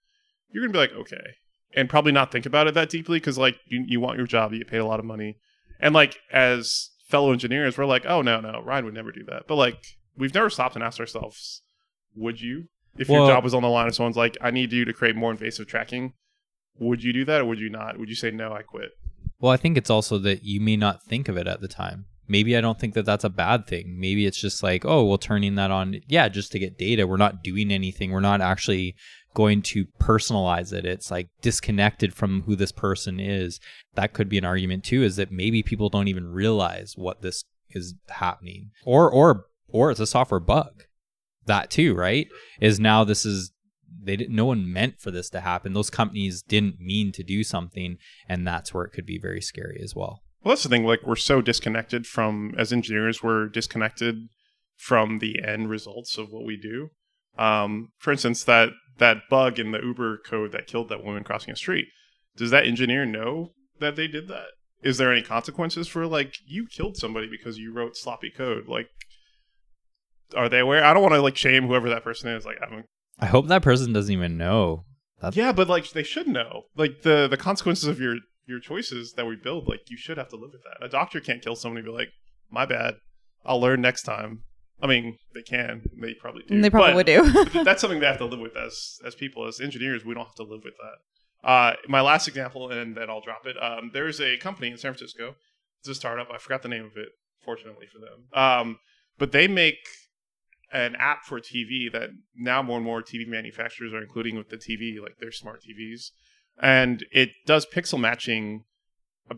[0.52, 1.36] you're gonna be like, okay,
[1.76, 4.54] and probably not think about it that deeply because like you you want your job,
[4.54, 5.38] you get paid a lot of money,
[5.80, 9.44] and like as fellow engineers, we're like, oh no, no, Ryan would never do that.
[9.48, 9.84] But like,
[10.18, 11.62] we've never stopped and asked ourselves,
[12.16, 12.70] would you?
[12.98, 14.94] If Well- your job was on the line and someone's like, I need you to
[14.94, 16.14] create more invasive tracking,
[16.80, 18.00] would you do that or would you not?
[18.00, 18.92] Would you say no, I quit?
[19.40, 22.06] Well, I think it's also that you may not think of it at the time.
[22.28, 23.98] Maybe I don't think that that's a bad thing.
[24.00, 27.06] Maybe it's just like, oh, well, turning that on, yeah, just to get data.
[27.06, 28.12] We're not doing anything.
[28.12, 28.96] We're not actually
[29.34, 30.86] going to personalize it.
[30.86, 33.60] It's like disconnected from who this person is.
[33.96, 37.44] That could be an argument too, is that maybe people don't even realize what this
[37.72, 40.84] is happening, or or or it's a software bug.
[41.46, 42.28] that too, right?
[42.62, 43.52] Is now this is
[44.02, 45.74] they didn't no one meant for this to happen.
[45.74, 47.98] Those companies didn't mean to do something,
[48.28, 50.23] and that's where it could be very scary as well.
[50.44, 50.86] Well, that's the thing.
[50.86, 54.28] Like, we're so disconnected from, as engineers, we're disconnected
[54.78, 56.90] from the end results of what we do.
[57.38, 61.52] Um, for instance, that that bug in the Uber code that killed that woman crossing
[61.52, 61.88] a street.
[62.36, 64.48] Does that engineer know that they did that?
[64.84, 68.68] Is there any consequences for like you killed somebody because you wrote sloppy code?
[68.68, 68.90] Like,
[70.36, 70.84] are they aware?
[70.84, 72.46] I don't want to like shame whoever that person is.
[72.46, 72.86] Like, I don't.
[73.20, 74.86] I hope that person doesn't even know.
[75.22, 76.64] That's Yeah, but like they should know.
[76.76, 79.68] Like the the consequences of your your choices that we build.
[79.68, 80.86] Like you should have to live with that.
[80.86, 81.80] A doctor can't kill somebody.
[81.80, 82.10] and Be like,
[82.50, 82.96] my bad.
[83.46, 84.44] I'll learn next time.
[84.82, 85.84] I mean, they can.
[86.02, 86.62] They probably do.
[86.62, 87.32] They probably do.
[87.64, 90.04] that's something they have to live with as as people, as engineers.
[90.06, 91.48] We don't have to live with that.
[91.48, 93.62] Uh, my last example, and then I'll drop it.
[93.62, 95.36] Um, there's a company in San Francisco.
[95.82, 96.30] It's a startup.
[96.34, 97.10] I forgot the name of it.
[97.44, 98.78] Fortunately for them, um,
[99.18, 99.80] but they make
[100.72, 104.58] an app for TV that now more and more TV manufacturers are including with the
[104.58, 106.12] TV, like their smart TVs,
[106.62, 108.64] and it does pixel matching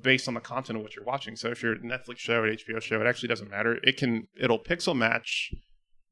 [0.01, 1.36] based on the content of what you're watching.
[1.36, 3.80] So if you're a Netflix show, an HBO show, it actually doesn't matter.
[3.84, 5.53] It can it'll pixel match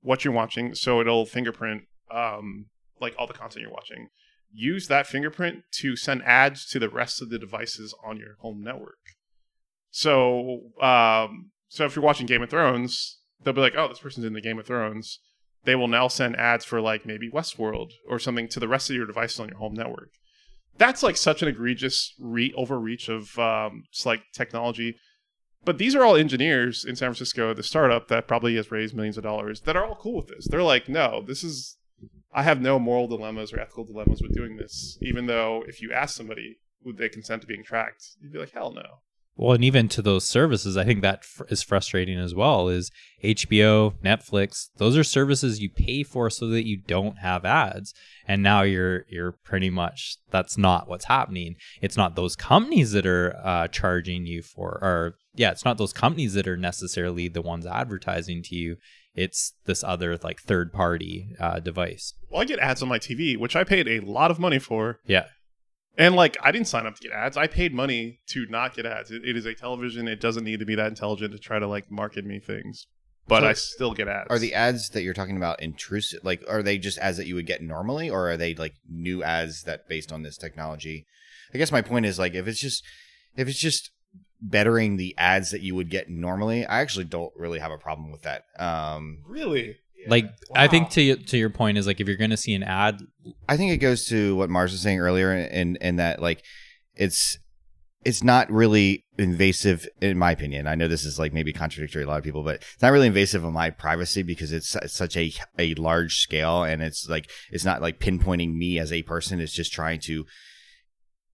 [0.02, 2.68] what you're watching, so it'll fingerprint um,
[3.00, 4.10] like all the content you're watching.
[4.52, 8.62] Use that fingerprint to send ads to the rest of the devices on your home
[8.64, 9.00] network.
[9.90, 14.26] So, um, so if you're watching Game of Thrones, they'll be like, "Oh, this person's
[14.26, 15.20] in the Game of Thrones."
[15.66, 18.96] They will now send ads for like maybe Westworld or something to the rest of
[18.96, 20.12] your devices on your home network.
[20.78, 24.96] That's like such an egregious re- overreach of um, just like technology.
[25.66, 29.18] But these are all engineers in San Francisco, the startup that probably has raised millions
[29.18, 30.48] of dollars, that are all cool with this.
[30.48, 31.78] They're like, no, this is,
[32.34, 34.98] I have no moral dilemmas or ethical dilemmas with doing this.
[35.02, 38.04] Even though if you ask somebody, would they consent to being tracked?
[38.20, 39.00] You'd be like, hell no.
[39.36, 42.70] Well, and even to those services, I think that fr- is frustrating as well.
[42.70, 42.92] Is
[43.24, 47.94] HBO, Netflix, those are services you pay for so that you don't have ads,
[48.28, 51.56] and now you're you're pretty much that's not what's happening.
[51.82, 55.94] It's not those companies that are uh, charging you for, or yeah, it's not those
[55.94, 58.78] companies that are necessarily the ones advertising to you.
[59.16, 62.14] It's this other like third party uh, device.
[62.30, 65.00] Well, I get ads on my TV, which I paid a lot of money for.
[65.06, 65.26] Yeah,
[65.98, 67.38] And like, I didn't sign up to get ads.
[67.38, 69.12] I paid money to not get ads.
[69.12, 70.08] It, it is a television.
[70.08, 72.88] It doesn't need to be that intelligent to try to like market me things.
[73.28, 74.28] But So I still get ads.
[74.30, 76.22] Are the ads that you're talking about intrusive?
[76.24, 79.24] Like, are they just ads that you would get normally, or are they like new
[79.24, 81.06] ads that based on this technology?
[81.54, 82.84] I guess my point is like, if it's just
[83.38, 83.92] if it's just
[84.42, 88.12] bettering the ads that you would get normally, I actually don't really have a problem
[88.12, 88.44] with that.
[88.60, 89.78] Um, really?
[90.08, 90.26] Like
[90.56, 93.00] I think to to your point is like if you're going to see an ad,
[93.48, 96.44] I think it goes to what Mars was saying earlier, and in that like
[96.96, 97.38] it's
[98.06, 100.68] it's not really invasive in my opinion.
[100.68, 102.92] I know this is like maybe contradictory to a lot of people, but it's not
[102.92, 107.08] really invasive of my privacy because it's, it's such a a large scale and it's
[107.08, 109.40] like it's not like pinpointing me as a person.
[109.40, 110.26] It's just trying to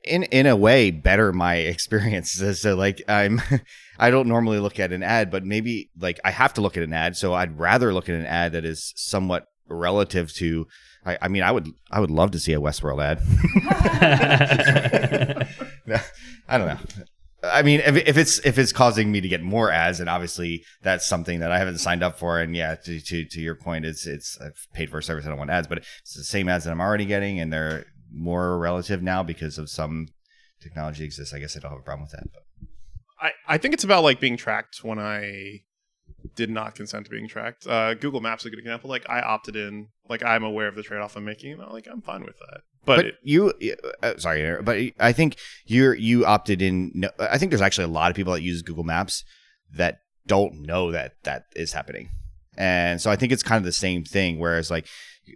[0.03, 2.33] in in a way better my experience.
[2.33, 3.41] So, so like I'm
[3.99, 6.83] I don't normally look at an ad, but maybe like I have to look at
[6.83, 10.65] an ad, so I'd rather look at an ad that is somewhat relative to
[11.05, 13.19] I, I mean I would I would love to see a Westworld ad.
[16.47, 16.79] I don't know.
[17.41, 20.63] I mean, if, if it's if it's causing me to get more ads, and obviously
[20.81, 22.39] that's something that I haven't signed up for.
[22.39, 25.25] And yeah, to to, to your point, it's it's I've paid for a service.
[25.25, 27.85] I don't want ads, but it's the same ads that I'm already getting, and they're
[28.11, 30.07] more relative now because of some
[30.61, 31.33] technology exists.
[31.33, 32.27] I guess I don't have a problem with that.
[32.33, 32.43] But.
[33.21, 35.61] I, I think it's about like being tracked when I
[36.35, 37.67] did not consent to being tracked.
[37.67, 38.89] Uh, Google Maps is a good example.
[38.89, 41.71] Like I opted in, like I'm aware of the trade off I'm making, and I'm
[41.71, 42.61] like I'm fine with that.
[42.85, 43.53] But, But, it, you,
[44.01, 46.91] uh, sorry, but I think you're you opted in.
[46.95, 49.23] No, I think there's actually a lot of people that use Google Maps
[49.73, 52.09] that don't know that that is happening,
[52.57, 54.39] and so I think it's kind of the same thing.
[54.39, 54.87] Whereas like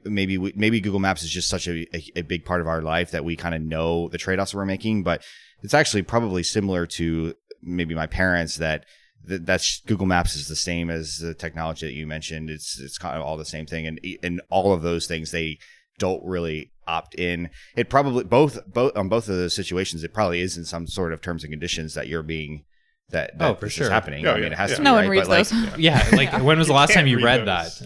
[0.06, 2.82] maybe we, maybe Google Maps is just such a, a, a big part of our
[2.82, 5.24] life that we kind of know the trade offs we're making, but
[5.62, 7.34] it's actually probably similar to
[7.64, 8.86] maybe my parents that.
[9.28, 12.50] th- That's Google Maps is the same as the technology that you mentioned.
[12.50, 15.60] It's it's kind of all the same thing, and and all of those things they
[16.00, 17.50] don't really opt in.
[17.78, 20.04] It probably both both on both of those situations.
[20.04, 22.66] It probably is in some sort of terms and conditions that you're being
[23.12, 23.90] that, that Oh, for this is sure.
[23.90, 24.26] happening.
[24.26, 24.76] Oh, I mean, yeah, it has yeah.
[24.78, 24.82] to.
[24.82, 25.10] Be, no one right?
[25.12, 25.80] reads but, like, those.
[25.80, 27.82] yeah, like when was the You last time you read read that?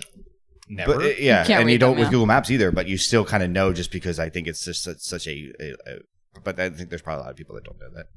[0.69, 0.95] Never.
[0.95, 2.11] But uh, yeah, can't and you don't them, with yeah.
[2.11, 2.71] Google Maps either.
[2.71, 5.51] But you still kind of know just because I think it's just such, such a,
[5.59, 5.99] a, a.
[6.43, 8.07] But I think there's probably a lot of people that don't know that.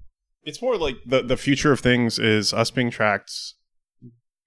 [0.45, 3.32] It's more like the the future of things is us being tracked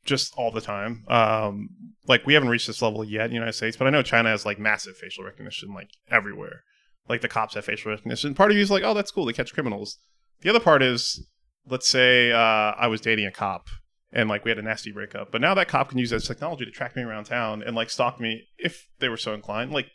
[0.06, 1.06] just all the time.
[1.08, 1.70] Um,
[2.08, 4.30] like we haven't reached this level yet in the United States, but I know China
[4.30, 6.64] has like massive facial recognition like everywhere.
[7.08, 8.34] Like the cops have facial recognition.
[8.34, 9.26] Part of you is like, oh, that's cool.
[9.26, 9.98] They catch criminals.
[10.42, 11.26] The other part is,
[11.68, 12.38] let's say uh,
[12.78, 13.68] I was dating a cop
[14.12, 15.32] and like we had a nasty breakup.
[15.32, 17.90] But now that cop can use that technology to track me around town and like
[17.90, 19.72] stalk me if they were so inclined.
[19.72, 19.88] Like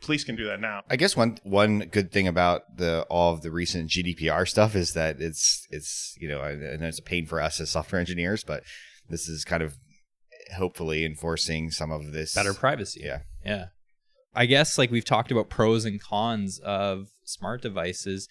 [0.00, 0.82] police can do that now.
[0.88, 4.94] I guess one one good thing about the all of the recent GDPR stuff is
[4.94, 8.00] that it's it's you know I, I know it's a pain for us as software
[8.00, 8.62] engineers, but
[9.08, 9.76] this is kind of
[10.56, 13.02] hopefully enforcing some of this Better privacy.
[13.04, 13.20] Yeah.
[13.44, 13.66] Yeah.
[14.34, 18.28] I guess like we've talked about pros and cons of smart devices.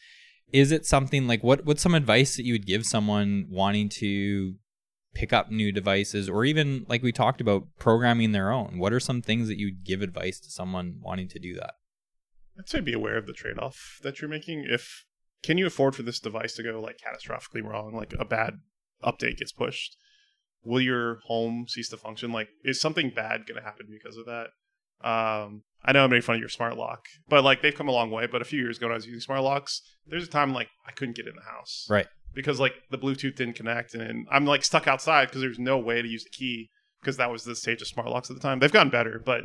[0.53, 4.55] Is it something like what what's some advice that you would give someone wanting to
[5.17, 8.77] pick up new devices or even like we talked about programming their own?
[8.77, 11.73] What are some things that you'd give advice to someone wanting to do that?
[12.59, 14.67] I'd say be aware of the trade off that you're making.
[14.69, 15.05] If
[15.41, 18.59] can you afford for this device to go like catastrophically wrong, like a bad
[19.03, 19.97] update gets pushed?
[20.63, 22.31] Will your home cease to function?
[22.31, 24.47] Like, is something bad going to happen because of that?
[25.01, 27.91] Um, I know I'm making fun of your smart lock, but like they've come a
[27.91, 28.27] long way.
[28.27, 30.69] But a few years ago, when I was using smart locks, there's a time like
[30.87, 32.07] I couldn't get in the house, Right.
[32.37, 36.03] Because like the Bluetooth didn't connect, and I'm like stuck outside because there's no way
[36.03, 36.69] to use the key
[37.01, 38.59] because that was the stage of smart locks at the time.
[38.59, 39.41] They've gotten better, but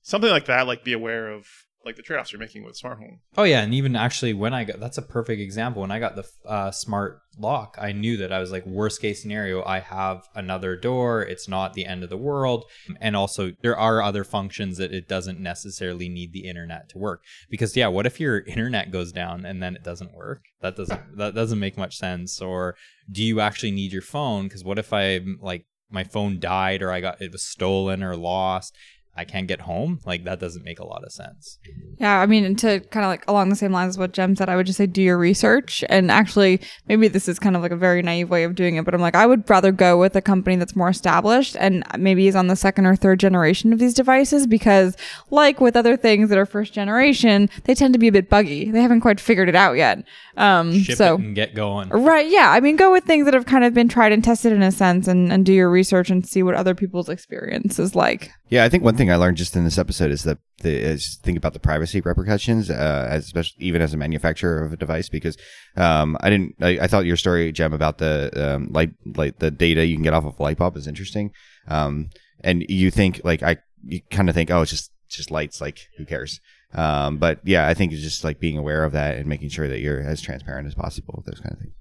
[0.00, 1.46] something like that, like be aware of
[1.84, 3.20] like the trade offs you're making with smart home.
[3.36, 5.82] Oh yeah, and even actually when I got that's a perfect example.
[5.82, 9.22] When I got the uh, smart lock, I knew that I was like worst case
[9.22, 9.64] scenario.
[9.64, 11.22] I have another door.
[11.22, 12.64] It's not the end of the world,
[13.00, 17.22] and also there are other functions that it doesn't necessarily need the internet to work.
[17.48, 20.44] Because yeah, what if your internet goes down and then it doesn't work?
[20.60, 22.40] That doesn't that doesn't make much sense.
[22.40, 22.76] Or
[23.10, 24.44] do you actually need your phone?
[24.44, 28.16] Because what if I like my phone died or I got it was stolen or
[28.16, 28.76] lost?
[29.20, 30.00] I can't get home.
[30.06, 31.58] Like that doesn't make a lot of sense.
[31.98, 34.34] Yeah, I mean, and to kind of like along the same lines as what Jem
[34.34, 35.84] said, I would just say do your research.
[35.90, 36.58] And actually,
[36.88, 39.02] maybe this is kind of like a very naive way of doing it, but I'm
[39.02, 42.46] like, I would rather go with a company that's more established and maybe is on
[42.46, 44.96] the second or third generation of these devices because,
[45.28, 48.70] like with other things that are first generation, they tend to be a bit buggy.
[48.70, 50.02] They haven't quite figured it out yet.
[50.38, 51.18] Um, Ship so.
[51.18, 51.90] get going.
[51.90, 52.52] Right, yeah.
[52.52, 54.72] I mean, go with things that have kind of been tried and tested in a
[54.72, 58.32] sense and, and do your research and see what other people's experience is like.
[58.50, 61.20] Yeah, I think one thing I learned just in this episode is that the is
[61.22, 65.08] think about the privacy repercussions, uh, as especially even as a manufacturer of a device,
[65.08, 65.38] because
[65.76, 66.56] um, I didn't.
[66.60, 70.02] I, I thought your story, Jem, about the um, light, like the data you can
[70.02, 71.30] get off of light bulb is interesting.
[71.68, 72.10] Um,
[72.42, 75.86] and you think like I, you kind of think, oh, it's just just lights, like
[75.96, 76.40] who cares?
[76.74, 79.68] Um, but yeah, I think it's just like being aware of that and making sure
[79.68, 81.74] that you're as transparent as possible with those kind of things.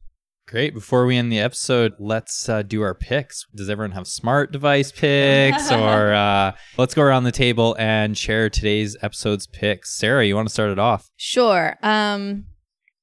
[0.50, 0.74] Great.
[0.74, 3.46] Before we end the episode, let's uh, do our picks.
[3.54, 5.72] Does everyone have smart device picks?
[5.72, 9.96] or uh, let's go around the table and share today's episode's picks.
[9.96, 11.12] Sarah, you want to start it off?
[11.18, 11.78] Sure.
[11.84, 12.46] Um,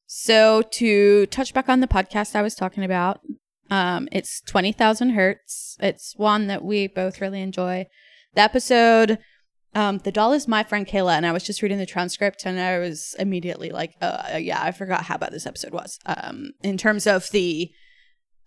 [0.06, 3.20] so to touch back on the podcast I was talking about,
[3.70, 5.76] um, it's twenty thousand hertz.
[5.78, 7.86] It's one that we both really enjoy.
[8.34, 9.18] The episode,
[9.74, 12.58] um, the doll is my friend Kayla, and I was just reading the transcript, and
[12.58, 15.98] I was immediately like, uh, yeah, I forgot how bad this episode was.
[16.06, 17.70] Um, in terms of the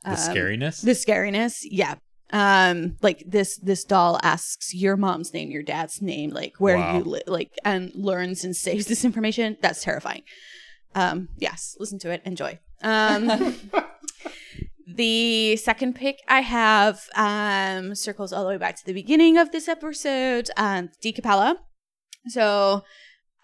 [0.03, 0.81] The um, scariness?
[0.83, 1.95] the scariness yeah
[2.31, 6.97] um like this this doll asks your mom's name your dad's name like where Wow.
[6.99, 10.21] you live like and learns and saves this information that's terrifying
[10.93, 13.55] um yes listen to it enjoy um
[14.95, 19.51] the second pick i have um circles all the way back to the beginning of
[19.51, 21.55] this episode um DCappella.
[22.27, 22.83] so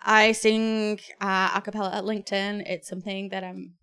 [0.03, 3.75] i sing uh a cappella at linkedin it's something that i'm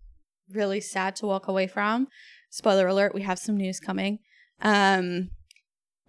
[0.51, 2.07] really sad to walk away from.
[2.49, 4.19] Spoiler alert we have some news coming.
[4.61, 5.31] Um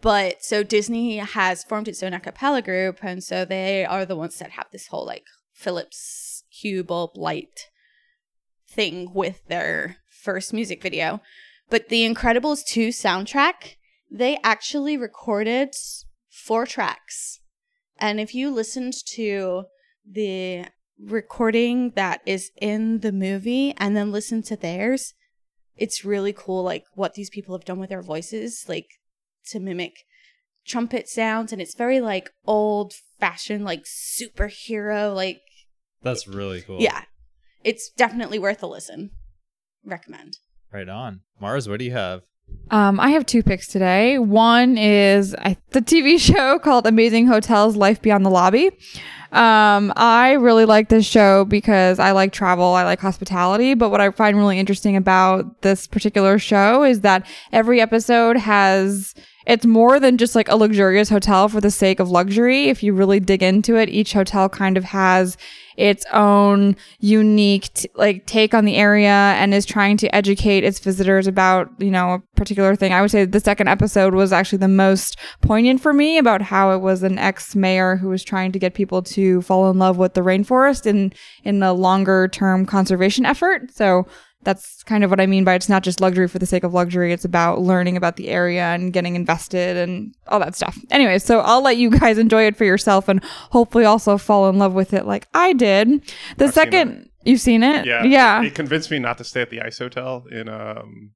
[0.00, 4.16] but so disney has formed its own a cappella group and so they are the
[4.16, 5.24] ones that have this whole like
[5.54, 7.70] philips hue bulb light
[8.68, 11.22] thing with their first music video
[11.70, 13.76] but the incredibles 2 soundtrack
[14.10, 15.74] they actually recorded
[16.30, 17.40] four tracks.
[17.98, 19.64] And if you listened to
[20.08, 20.66] the
[21.00, 25.14] recording that is in the movie and then listen to theirs
[25.76, 28.86] it's really cool like what these people have done with their voices like
[29.44, 30.04] to mimic
[30.66, 31.52] trumpet sounds.
[31.52, 35.40] And it's very like old fashioned like superhero like
[36.02, 36.80] That's really cool.
[36.80, 37.04] yeah.
[37.62, 39.10] It's definitely worth a listen.
[39.84, 40.38] Recommend
[40.74, 41.20] Right on.
[41.40, 42.22] Mars, what do you have?
[42.72, 44.18] Um, I have two picks today.
[44.18, 48.70] One is the TV show called Amazing Hotels Life Beyond the Lobby.
[49.30, 53.74] Um, I really like this show because I like travel, I like hospitality.
[53.74, 59.14] But what I find really interesting about this particular show is that every episode has
[59.46, 62.68] it's more than just like a luxurious hotel for the sake of luxury.
[62.68, 65.36] If you really dig into it, each hotel kind of has
[65.76, 70.78] its own unique t- like take on the area and is trying to educate its
[70.78, 74.58] visitors about you know a particular thing i would say the second episode was actually
[74.58, 78.58] the most poignant for me about how it was an ex-mayor who was trying to
[78.58, 83.26] get people to fall in love with the rainforest in in a longer term conservation
[83.26, 84.06] effort so
[84.44, 86.74] that's kind of what I mean by it's not just luxury for the sake of
[86.74, 87.12] luxury.
[87.12, 90.78] It's about learning about the area and getting invested and all that stuff.
[90.90, 94.58] Anyway, so I'll let you guys enjoy it for yourself and hopefully also fall in
[94.58, 95.88] love with it like I did.
[96.36, 97.86] The I've seen second you've seen it?
[97.86, 98.42] Yeah, Yeah.
[98.42, 101.12] It, it convinced me not to stay at the ice hotel in um,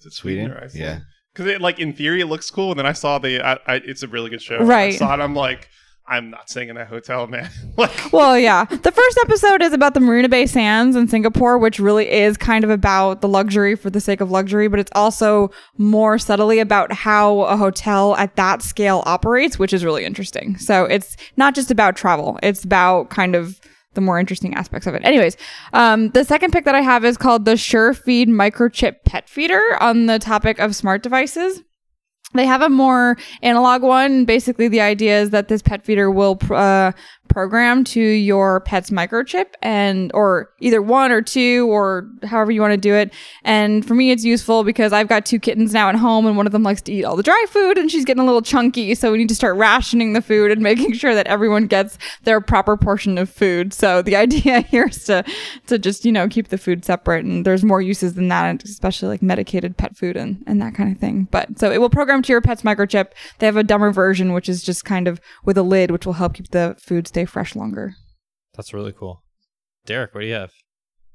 [0.00, 0.70] is it Sweden, Sweden?
[0.74, 0.98] Yeah.
[1.32, 3.74] because it like in theory it looks cool, and then I saw the I, I,
[3.76, 4.58] it's a really good show.
[4.58, 4.94] Right.
[4.94, 5.68] I saw it, I'm like,
[6.08, 7.50] I'm not staying in that hotel, man.
[7.76, 8.64] like, Well, yeah.
[8.64, 12.62] The first episode is about the Marina Bay Sands in Singapore, which really is kind
[12.62, 16.92] of about the luxury for the sake of luxury, but it's also more subtly about
[16.92, 20.56] how a hotel at that scale operates, which is really interesting.
[20.58, 23.60] So it's not just about travel, it's about kind of
[23.94, 25.04] the more interesting aspects of it.
[25.04, 25.36] Anyways,
[25.72, 30.06] um, the second pick that I have is called the SureFeed Microchip Pet Feeder on
[30.06, 31.62] the topic of smart devices.
[32.34, 34.24] They have a more analog one.
[34.24, 36.92] Basically, the idea is that this pet feeder will uh,
[37.28, 42.72] program to your pet's microchip, and or either one or two, or however you want
[42.72, 43.12] to do it.
[43.44, 46.46] And for me, it's useful because I've got two kittens now at home, and one
[46.46, 48.94] of them likes to eat all the dry food, and she's getting a little chunky.
[48.94, 52.40] So we need to start rationing the food and making sure that everyone gets their
[52.40, 53.72] proper portion of food.
[53.72, 55.24] So the idea here is to
[55.68, 59.08] to just you know keep the food separate, and there's more uses than that, especially
[59.08, 61.28] like medicated pet food and and that kind of thing.
[61.30, 63.12] But so it will program to your pet's microchip.
[63.38, 66.14] They have a dumber version, which is just kind of with a lid, which will
[66.14, 67.94] help keep the food stay fresh longer.
[68.54, 69.22] That's really cool.
[69.84, 70.52] Derek, what do you have?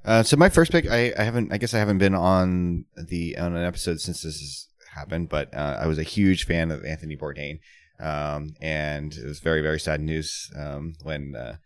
[0.04, 3.38] Uh, so my first pick, I, I haven't, I guess I haven't been on the
[3.38, 6.84] on an episode since this has happened, but uh, I was a huge fan of
[6.84, 7.60] Anthony Bourdain,
[8.00, 11.58] um, and it was very very sad news um, when uh,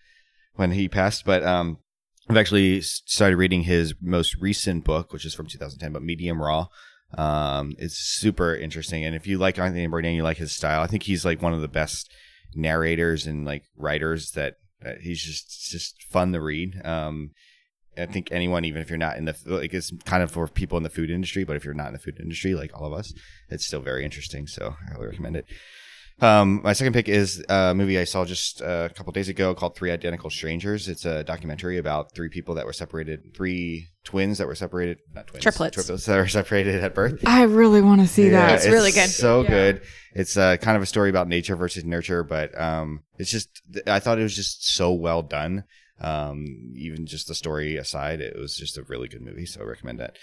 [0.56, 1.24] when he passed.
[1.26, 1.78] But um,
[2.30, 6.68] I've actually started reading his most recent book, which is from 2010, but Medium Raw.
[7.14, 10.82] Um, it's super interesting, and if you like Anthony Bourdain, you like his style.
[10.82, 12.12] I think he's like one of the best
[12.54, 14.56] narrators and like writers that.
[14.82, 16.80] that he's just just fun to read.
[16.86, 17.32] Um,
[17.98, 20.78] I think anyone, even if you're not in the like, it's kind of for people
[20.78, 22.94] in the food industry, but if you're not in the food industry, like all of
[22.94, 23.14] us,
[23.50, 24.48] it's still very interesting.
[24.48, 25.46] So I highly recommend it.
[26.22, 29.54] Um, my second pick is a movie I saw just uh, a couple days ago
[29.54, 30.88] called Three Identical Strangers.
[30.88, 35.28] It's a documentary about three people that were separated, three twins that were separated, not
[35.28, 35.76] twins, Triplets.
[35.76, 37.20] triplets that were separated at birth.
[37.28, 38.56] I really want to see Yeah, that.
[38.56, 39.10] It's really good.
[39.10, 39.50] So Yeah.
[39.50, 39.82] good.
[40.14, 43.50] It's uh, kind of a story about nature versus nurture, but um, it's just
[43.86, 45.66] I thought it was just so well done.
[46.00, 46.46] Um,
[46.76, 49.46] even just the story aside, it was just a really good movie.
[49.46, 50.18] So I recommend that.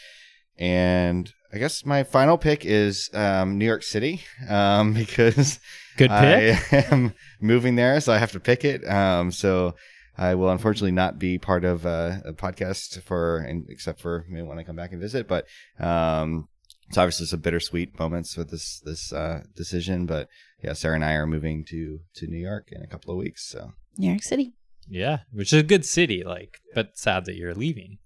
[0.62, 5.58] And I guess my final pick is um, New York City um, because
[5.96, 6.72] Good pick.
[6.72, 8.88] I am moving there, so I have to pick it.
[8.88, 9.74] Um, so
[10.16, 14.44] I will unfortunately not be part of uh, a podcast for, except for you know,
[14.44, 15.26] when I come back and visit.
[15.26, 15.46] But
[15.80, 16.46] um,
[16.88, 20.06] it's obviously some bittersweet moments with this this uh, decision.
[20.06, 20.28] But
[20.62, 23.48] yeah, Sarah and I are moving to to New York in a couple of weeks.
[23.48, 24.52] So New York City.
[24.88, 27.98] Yeah, which is a good city, like, but sad that you're leaving.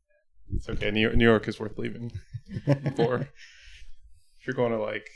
[0.55, 0.91] it's okay.
[0.91, 2.13] New York, New York is worth leaving
[2.97, 3.29] for.
[4.39, 5.09] If you're going to like,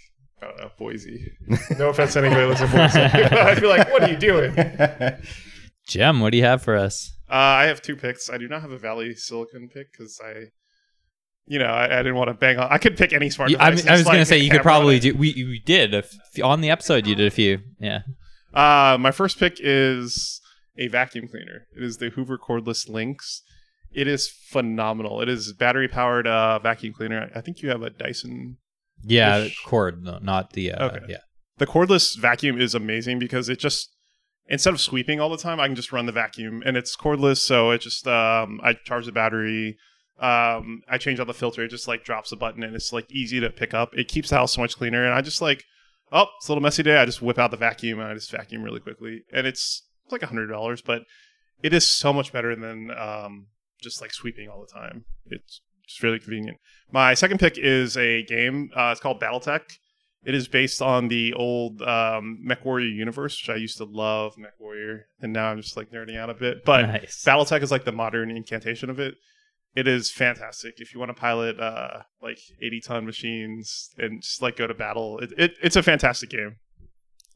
[0.42, 1.30] I don't know, Boise.
[1.78, 2.98] No offense to anybody who lives in Boise.
[3.38, 4.52] I'd be like, what are you doing?
[5.86, 7.12] Jem, what do you have for us?
[7.28, 8.28] I have two picks.
[8.28, 10.46] I do not have a Valley Silicon pick because I,
[11.46, 12.66] you know, I, I didn't want to bang on.
[12.72, 13.84] I could pick any smart You- I, device.
[13.84, 15.00] mean, I was Just, gonna say a you could camera probably it.
[15.02, 15.14] do.
[15.14, 16.10] We we did a f-
[16.42, 17.06] on the episode.
[17.06, 17.60] You did a few.
[17.78, 18.00] Yeah.
[18.52, 20.40] Uh, my first pick is
[20.76, 21.68] a vacuum cleaner.
[21.76, 23.42] It is the Hoover cordless Lynx.
[23.92, 25.20] It is phenomenal.
[25.20, 27.30] It is battery powered uh, vacuum cleaner.
[27.34, 28.58] I think you have a Dyson.
[29.02, 30.72] Yeah, cord, no, not the.
[30.72, 31.06] Uh, Okay.
[31.08, 31.16] Yeah.
[31.58, 33.94] The cordless vacuum is amazing because it just
[34.46, 37.38] instead of sweeping all the time, I can just run the vacuum and it's cordless.
[37.38, 39.76] So it just um, I charge the battery.
[40.18, 41.62] Um, I change out the filter.
[41.64, 43.96] It just like drops a button and it's like easy to pick up.
[43.96, 45.04] It keeps the house so much cleaner.
[45.04, 45.64] And I just like,
[46.12, 46.98] oh, it's a little messy day.
[46.98, 49.22] I just whip out the vacuum and I just vacuum really quickly.
[49.32, 51.02] And it's, it's like a hundred dollars, but
[51.62, 53.46] it is so much better than um,
[53.80, 55.04] just like sweeping all the time.
[55.26, 56.58] It's just really convenient.
[56.92, 58.70] My second pick is a game.
[58.74, 59.62] Uh, it's called BattleTech.
[60.22, 65.02] It is based on the old um, MechWarrior universe, which I used to love MechWarrior,
[65.20, 66.64] and now I'm just like nerding out a bit.
[66.64, 67.24] But nice.
[67.24, 69.14] BattleTech is like the modern incantation of it.
[69.74, 74.42] It is fantastic if you want to pilot uh, like 80 ton machines and just
[74.42, 75.18] like go to battle.
[75.20, 76.56] It, it, it's a fantastic game.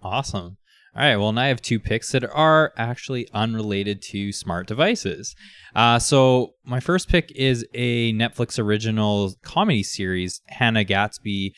[0.02, 0.58] Awesome.
[0.96, 1.16] All right.
[1.16, 5.34] Well, now I have two picks that are actually unrelated to smart devices.
[5.74, 11.52] Uh, so my first pick is a Netflix original comedy series, Hannah Gadsby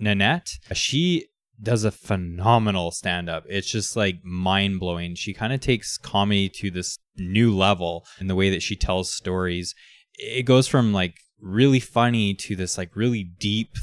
[0.00, 0.58] Nanette.
[0.72, 1.28] She
[1.62, 3.44] does a phenomenal stand up.
[3.48, 5.14] It's just like mind blowing.
[5.14, 9.14] She kind of takes comedy to this new level in the way that she tells
[9.14, 9.76] stories.
[10.14, 13.76] It goes from like really funny to this like really deep,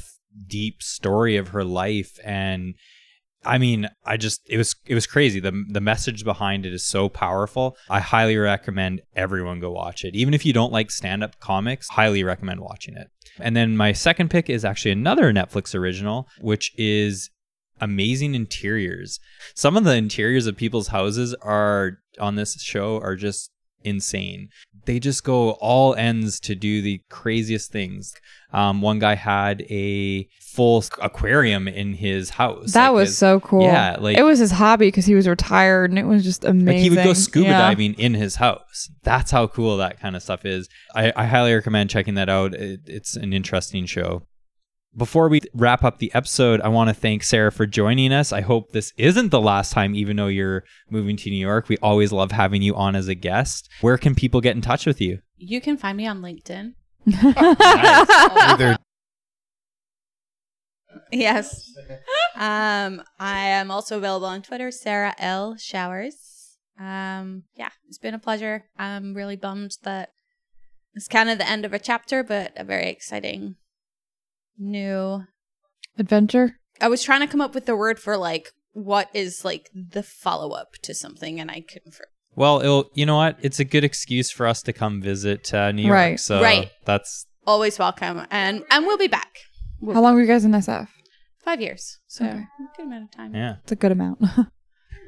[0.46, 2.18] deep story of her life.
[2.22, 2.74] And
[3.44, 5.40] I mean, I just it was it was crazy.
[5.40, 7.76] The the message behind it is so powerful.
[7.88, 10.14] I highly recommend everyone go watch it.
[10.14, 13.08] Even if you don't like stand-up comics, highly recommend watching it.
[13.38, 17.30] And then my second pick is actually another Netflix original, which is
[17.80, 19.20] Amazing Interiors.
[19.54, 23.50] Some of the interiors of people's houses are on this show are just
[23.84, 24.48] insane.
[24.86, 28.14] They just go all ends to do the craziest things.
[28.52, 32.72] Um, one guy had a full aquarium in his house.
[32.72, 33.62] That Like, was his- so cool.
[33.62, 36.66] Yeah, like it was his hobby because he was retired and it was just amazing.
[36.66, 37.58] like he would go scuba Yeah.
[37.58, 38.90] diving in his house.
[39.04, 40.68] That's how cool that kind of stuff is.
[40.94, 42.54] I, I highly recommend checking that out.
[42.54, 44.22] It, it's an interesting show.
[44.96, 48.32] Before we wrap up the episode, I want to thank Sarah for joining us.
[48.32, 51.68] I hope this isn't the last time, even though you're moving to New York.
[51.68, 53.68] We always love having you on as a guest.
[53.80, 55.20] Where can people get in touch with you?
[55.36, 56.74] You can find me on LinkedIn.
[57.14, 58.76] Either
[61.12, 61.72] Yes.
[62.36, 66.56] Um, I am also available on Twitter, Sarah L Showers.
[66.78, 68.64] Um, yeah, it's been a pleasure.
[68.78, 70.12] I'm really bummed that
[70.94, 73.56] it's kind of the end of a chapter, but a very exciting
[74.58, 75.24] new.
[75.98, 76.56] Adventure.
[76.80, 80.02] I was trying to come up with the word for like what is like the
[80.02, 81.92] follow up to something, and I couldn't.
[81.92, 83.36] For- Well, it'll, you know what?
[83.42, 85.94] It's a good excuse for us to come visit uh, New York.
[85.94, 86.20] Right.
[86.20, 86.70] So Right.
[86.86, 89.38] that's Always welcome, and and we'll be back.
[89.80, 90.88] We'll How long were you guys in SF?
[91.44, 92.44] Five years, so Okay.
[92.76, 93.34] good amount of time.
[93.34, 93.56] yeah.
[93.62, 94.22] It's a good amount.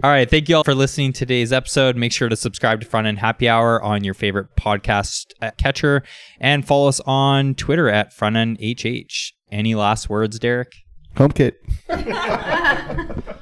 [0.03, 0.29] All right.
[0.29, 1.97] Thank you all for listening to today's episode.
[1.97, 5.27] Make sure to subscribe to Front End Happy Hour on your favorite podcast
[5.59, 6.03] catcher
[6.41, 9.33] and follow us on Twitter at Front End HH.
[9.53, 10.73] Any last words, Derek?
[11.15, 11.53] HomeKit.